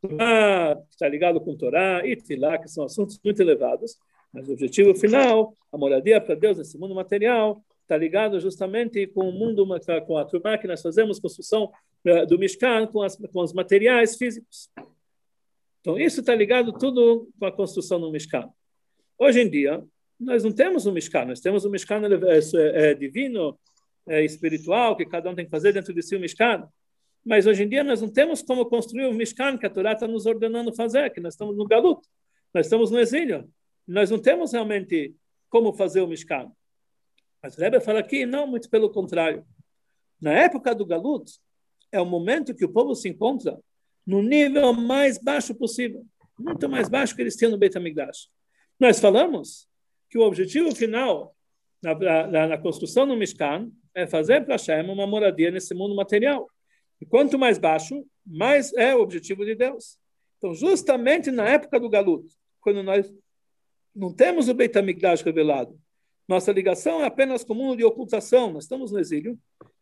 [0.01, 3.97] Trumá está ligado com Torá e Tfilá, que são assuntos muito elevados.
[4.33, 9.21] Mas o objetivo final, a moradia para Deus nesse mundo material, está ligado justamente com
[9.29, 9.65] o mundo,
[10.05, 11.71] com a turma que nós fazemos, construção
[12.05, 14.69] eh, do Mishkan, com, as, com os materiais físicos.
[15.79, 18.49] Então, isso está ligado tudo com a construção do Mishkan.
[19.17, 19.81] Hoje em dia,
[20.19, 23.57] nós não temos um Mishkan, nós temos um Mishkan é, é, divino,
[24.07, 26.67] é, espiritual, que cada um tem que fazer dentro de si o Mishkan.
[27.25, 30.07] Mas hoje em dia nós não temos como construir o Mishkan que a Torá está
[30.07, 32.01] nos ordenando fazer, que nós estamos no Galut,
[32.53, 33.49] nós estamos no exílio.
[33.87, 35.15] Nós não temos realmente
[35.49, 36.51] como fazer o Mishkan.
[37.41, 39.45] Mas o Rebbe fala aqui, não, muito pelo contrário.
[40.21, 41.31] Na época do Galut,
[41.91, 43.59] é o momento que o povo se encontra
[44.05, 46.05] no nível mais baixo possível,
[46.37, 48.29] muito mais baixo que eles tinham no Beit HaMikdash.
[48.79, 49.67] Nós falamos
[50.09, 51.35] que o objetivo final
[51.81, 56.49] na, na, na construção do Mishkan é fazer para Hashem uma moradia nesse mundo material.
[57.01, 59.97] E quanto mais baixo, mais é o objetivo de Deus.
[60.37, 62.25] Então, justamente na época do Galut,
[62.61, 63.11] quando nós
[63.95, 65.79] não temos o Beit HaMikdash revelado,
[66.27, 69.37] nossa ligação é apenas com o mundo de ocultação, nós estamos no exílio,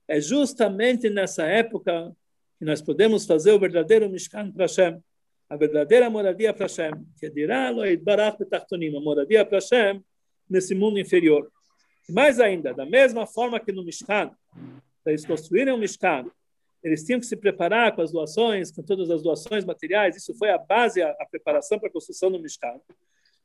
[0.08, 2.16] é justamente nessa época
[2.58, 5.04] que nós podemos fazer o verdadeiro Mishkan para Hashem,
[5.50, 10.04] a verdadeira moradia para Hashem, que é dirá a moradia para Hashem
[10.50, 11.52] nesse mundo inferior.
[12.10, 14.32] Mais ainda, da mesma forma que no Mishkan,
[15.04, 16.26] para eles construírem um Mishkan,
[16.84, 20.50] eles tinham que se preparar com as doações, com todas as doações materiais, isso foi
[20.52, 22.80] a base, a, preparação para a construção do Mishkan.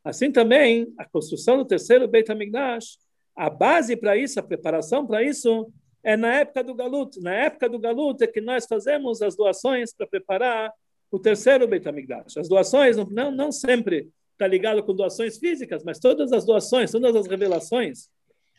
[0.05, 2.99] Assim também, a construção do terceiro Beit HaMikdash,
[3.35, 5.73] a base para isso, a preparação para isso,
[6.05, 7.21] é na época do Galut.
[7.21, 10.73] Na época do Galut é que nós fazemos as doações para preparar
[11.11, 12.37] o terceiro Beit HaMikdash.
[12.37, 16.91] As doações não, não, não sempre está ligado com doações físicas, mas todas as doações,
[16.91, 18.09] todas as revelações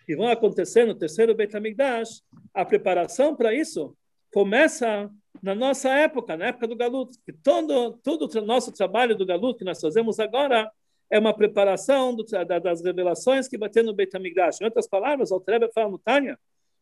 [0.06, 2.22] que vão acontecer no terceiro Beit HaMikdash,
[2.54, 3.96] a preparação para isso
[4.34, 5.10] começa
[5.42, 7.18] na nossa época, na época do Galut.
[7.26, 10.72] Que todo, todo o nosso trabalho do Galut que nós fazemos agora
[11.10, 14.62] é uma preparação do, da, das revelações que vai ter no Beit HaMikdash.
[14.62, 16.38] Em outras palavras, o Trebe fala no Tânia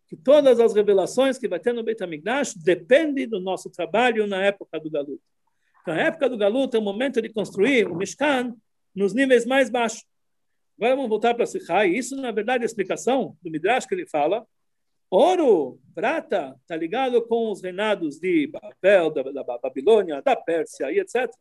[0.08, 4.44] que todas as revelações que vai ter no Beit HaMikdash dependem do nosso trabalho na
[4.44, 5.22] época do Galut.
[5.82, 8.56] Então, a época do Galut é o momento de construir o Mishkan
[8.96, 10.06] nos níveis mais baixos.
[10.82, 11.90] Agora vamos voltar para Sichai.
[11.90, 14.44] Isso, na verdade, é a explicação do Midrash que ele fala.
[15.12, 21.00] Ouro, prata, está ligado com os reinados de Babel, da, da Babilônia, da Pérsia e
[21.00, 21.32] etc.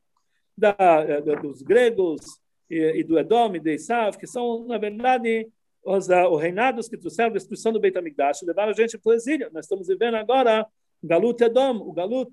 [0.55, 2.21] Da, da, dos gregos
[2.69, 5.49] e, e, do Edom e de Isav, que são, na verdade,
[5.83, 9.13] os, uh, os reinados que trouxeram a destruição do Beit HaMikdash, levaram a gente para
[9.13, 9.49] o exílio.
[9.55, 10.67] Nós estamos vivendo agora
[11.03, 12.31] Galut Edom, o Galut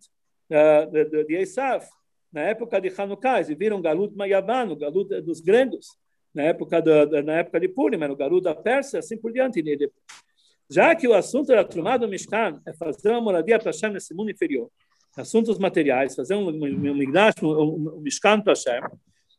[0.51, 1.55] uh, de, de.
[2.33, 5.95] Na época de Hanukkah, eles viram Galut Mayavan, o Galut dos gregos
[6.33, 9.63] na época, do, na época de Purim, no Garu da Pérsia, assim por diante.
[10.69, 14.13] Já que o assunto era Trumá do Mishkan, é fazer uma moradia para Hashem nesse
[14.13, 14.69] mundo inferior,
[15.15, 18.81] assuntos materiais, fazer um, um, um, um Mishkan para Hashem.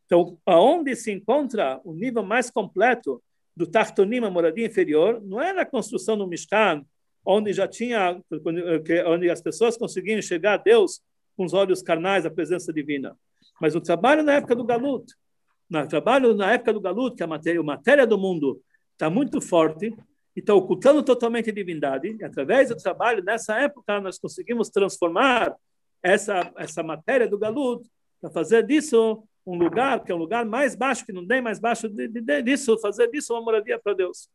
[0.06, 3.22] Então, aonde se encontra o nível mais completo
[3.54, 6.82] do Tartonim, a moradia inferior, não é na construção do Mishkan,
[7.24, 8.18] onde já tinha,
[9.06, 11.02] onde as pessoas conseguiam chegar a Deus
[11.36, 13.14] com os olhos carnais, a presença divina,
[13.60, 15.12] mas o trabalho na época do Galut,
[15.68, 18.60] no trabalho na época do Galut, que a matéria, a matéria do mundo
[18.92, 19.94] está muito forte
[20.34, 25.54] e está ocultando totalmente a divindade, e através do trabalho nessa época nós conseguimos transformar
[26.02, 27.86] essa essa matéria do Galut
[28.20, 31.58] para fazer disso um lugar que é um lugar mais baixo que não tem mais
[31.58, 34.28] baixo de, de, disso fazer disso uma moradia para Deus.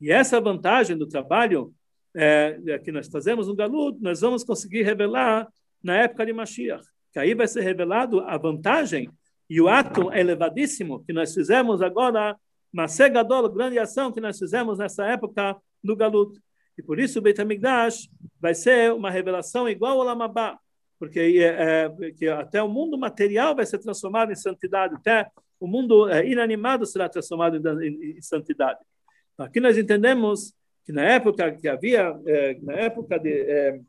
[0.00, 1.72] E essa vantagem do trabalho
[2.16, 5.48] é, é, que nós fazemos no Galut nós vamos conseguir revelar
[5.82, 9.08] na época de Mashiach que aí vai ser revelado a vantagem
[9.54, 12.36] e o ato elevadíssimo que nós fizemos agora,
[12.72, 16.36] uma Segadol, grande ação que nós fizemos nessa época no Galut.
[16.76, 20.58] E por isso o Beit HaMikdash vai ser uma revelação igual ao Lamabá,
[20.98, 21.88] porque é,
[22.20, 25.30] é, até o mundo material vai ser transformado em santidade, até
[25.60, 28.80] o mundo é, inanimado será transformado em, em, em santidade.
[29.34, 30.52] Então, aqui nós entendemos
[30.84, 33.80] que na época que havia, é, na época de é,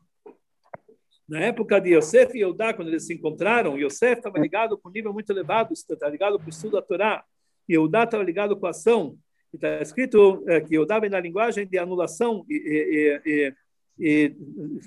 [1.28, 4.92] na época de Yosef e Eudá, quando eles se encontraram, Yosef estava ligado com um
[4.92, 7.24] nível muito elevado, estava ligado com o estudo da Torá,
[7.68, 9.18] e Eudá estava ligado com a ação.
[9.52, 13.54] Está escrito é, que Eudá vem na linguagem de anulação, e, e, e,
[13.98, 14.36] e,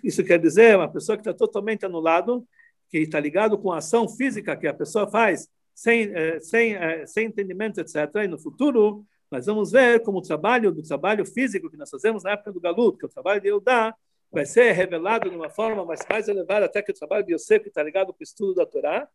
[0.04, 2.48] isso quer dizer uma pessoa que está totalmente anulado,
[2.90, 7.06] que está ligado com a ação física que a pessoa faz, sem, é, sem, é,
[7.06, 7.96] sem entendimento, etc.
[8.24, 12.24] E no futuro, nós vamos ver como o trabalho do trabalho físico que nós fazemos
[12.24, 13.94] na época do Galut, que é o trabalho de Eudá,
[14.32, 17.68] vai ser revelado de uma forma mais, mais elevada, até que o trabalho de Yosef
[17.68, 19.08] está ligado com o estudo da Torá.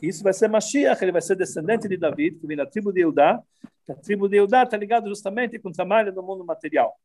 [0.00, 2.92] E isso vai ser Mashiach, ele vai ser descendente de David, que vem da tribo
[2.92, 3.42] de Eudá.
[3.88, 6.96] A tribo de Eudá está ligado justamente com o trabalho do mundo material.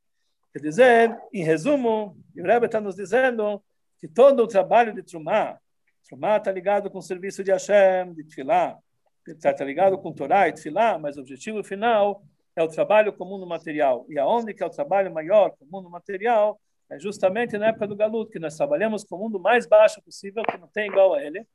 [0.54, 3.62] Quer dizer, em resumo, o Rebbe está nos dizendo
[4.00, 5.60] que todo o trabalho de Trumá,
[6.08, 8.78] Trumá está ligado com o serviço de Hashem, de Tfilá,
[9.28, 12.24] está tá ligado com Torá e Tfilá, mas o objetivo final
[12.56, 14.06] é o trabalho com o mundo material.
[14.08, 16.62] E aonde que é o trabalho maior com o mundo material?
[16.90, 20.44] É justamente na época do Galut, que nós trabalhamos com o mundo mais baixo possível,
[20.44, 21.46] que não tem igual a ele.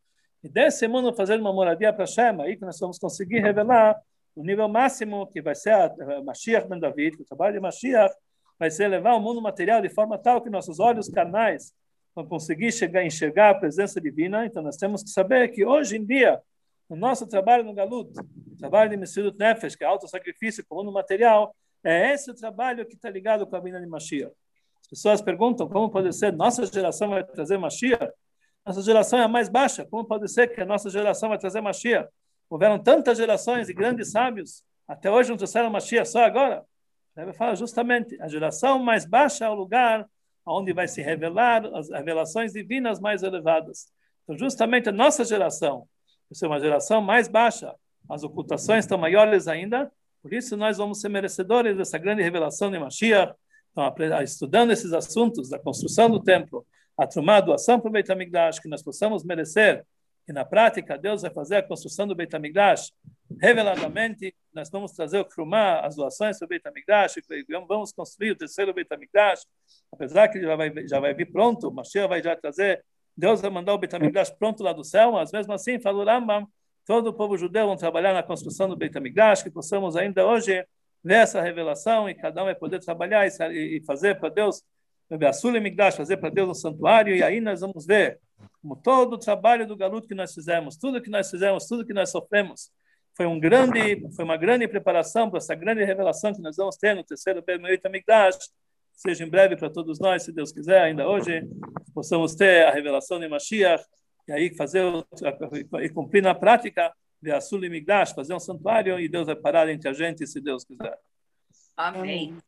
[0.42, 4.00] E desse mundo fazer uma moradia para Shem, aí que nós vamos conseguir revelar
[4.34, 8.14] o nível máximo que vai ser a Mashiach Ben David, o trabalho de Mashiach
[8.58, 11.72] vai ser levar o mundo material de forma tal que nossos olhos carnais
[12.14, 14.46] vão conseguir chegar enxergar a presença divina.
[14.46, 16.40] Então nós temos que saber que hoje em dia
[16.88, 20.74] o nosso trabalho no Galut, o trabalho de Messirut Nefesh, que é alto sacrifício com
[20.74, 21.54] o mundo material,
[21.84, 24.32] é esse o trabalho que está ligado com a vinda de Mashiach.
[24.92, 28.12] As pessoas perguntam como pode ser nossa geração vai trazer Mashiach?
[28.66, 29.84] Nossa geração é a mais baixa.
[29.84, 32.08] Como pode ser que a nossa geração vai trazer Mashiach?
[32.48, 36.64] Houveram tantas gerações e grandes sábios, até hoje não trouxeram Mashiach, só agora.
[37.16, 40.04] Ele fala justamente, a geração mais baixa é o lugar
[40.44, 43.86] onde vai se revelar as revelações divinas mais elevadas.
[44.24, 45.86] Então, justamente a nossa geração,
[46.42, 47.74] é uma geração mais baixa,
[48.08, 49.90] as ocultações estão maiores ainda,
[50.22, 53.34] por isso nós vamos ser merecedores dessa grande revelação de Mashiach,
[53.72, 56.66] então, estudando esses assuntos da construção do templo,
[56.96, 58.08] a trumá, doação para o Beit
[58.60, 59.84] que nós possamos merecer,
[60.28, 62.92] e na prática Deus vai fazer a construção do Beit HaMikdash
[63.40, 67.14] reveladamente, nós vamos trazer o trumá, as doações para o Beit HaMikdash,
[67.66, 69.46] vamos construir o terceiro Beit HaMikdash,
[69.92, 72.84] apesar que já vai, já vai vir pronto, o Mashiach vai já trazer
[73.16, 76.46] Deus vai mandar o Beit HaMikdash pronto lá do céu, mas mesmo assim, falou Rambam,
[76.86, 80.64] todo o povo judeu vão trabalhar na construção do Beit HaMikdash, que possamos ainda hoje
[81.02, 84.62] ver essa revelação e cada um vai poder trabalhar e fazer para Deus,
[85.96, 88.18] fazer para Deus um santuário, e aí nós vamos ver
[88.62, 91.92] como todo o trabalho do galuto que nós fizemos, tudo que nós fizemos, tudo que
[91.92, 92.70] nós sofremos,
[93.16, 96.94] foi um grande, foi uma grande preparação para essa grande revelação que nós vamos ter
[96.94, 98.38] no terceiro Beit HaMikdash,
[98.94, 101.42] seja em breve para todos nós, se Deus quiser, ainda hoje,
[101.94, 103.82] possamos ter a revelação de Mashiach,
[104.28, 104.84] e aí fazer,
[105.82, 106.92] e cumprir na prática,
[107.22, 110.64] de Asul Migdash, fazer um santuário, e Deus vai parar entre a gente, se Deus
[110.64, 110.98] quiser.
[111.76, 112.34] Amém.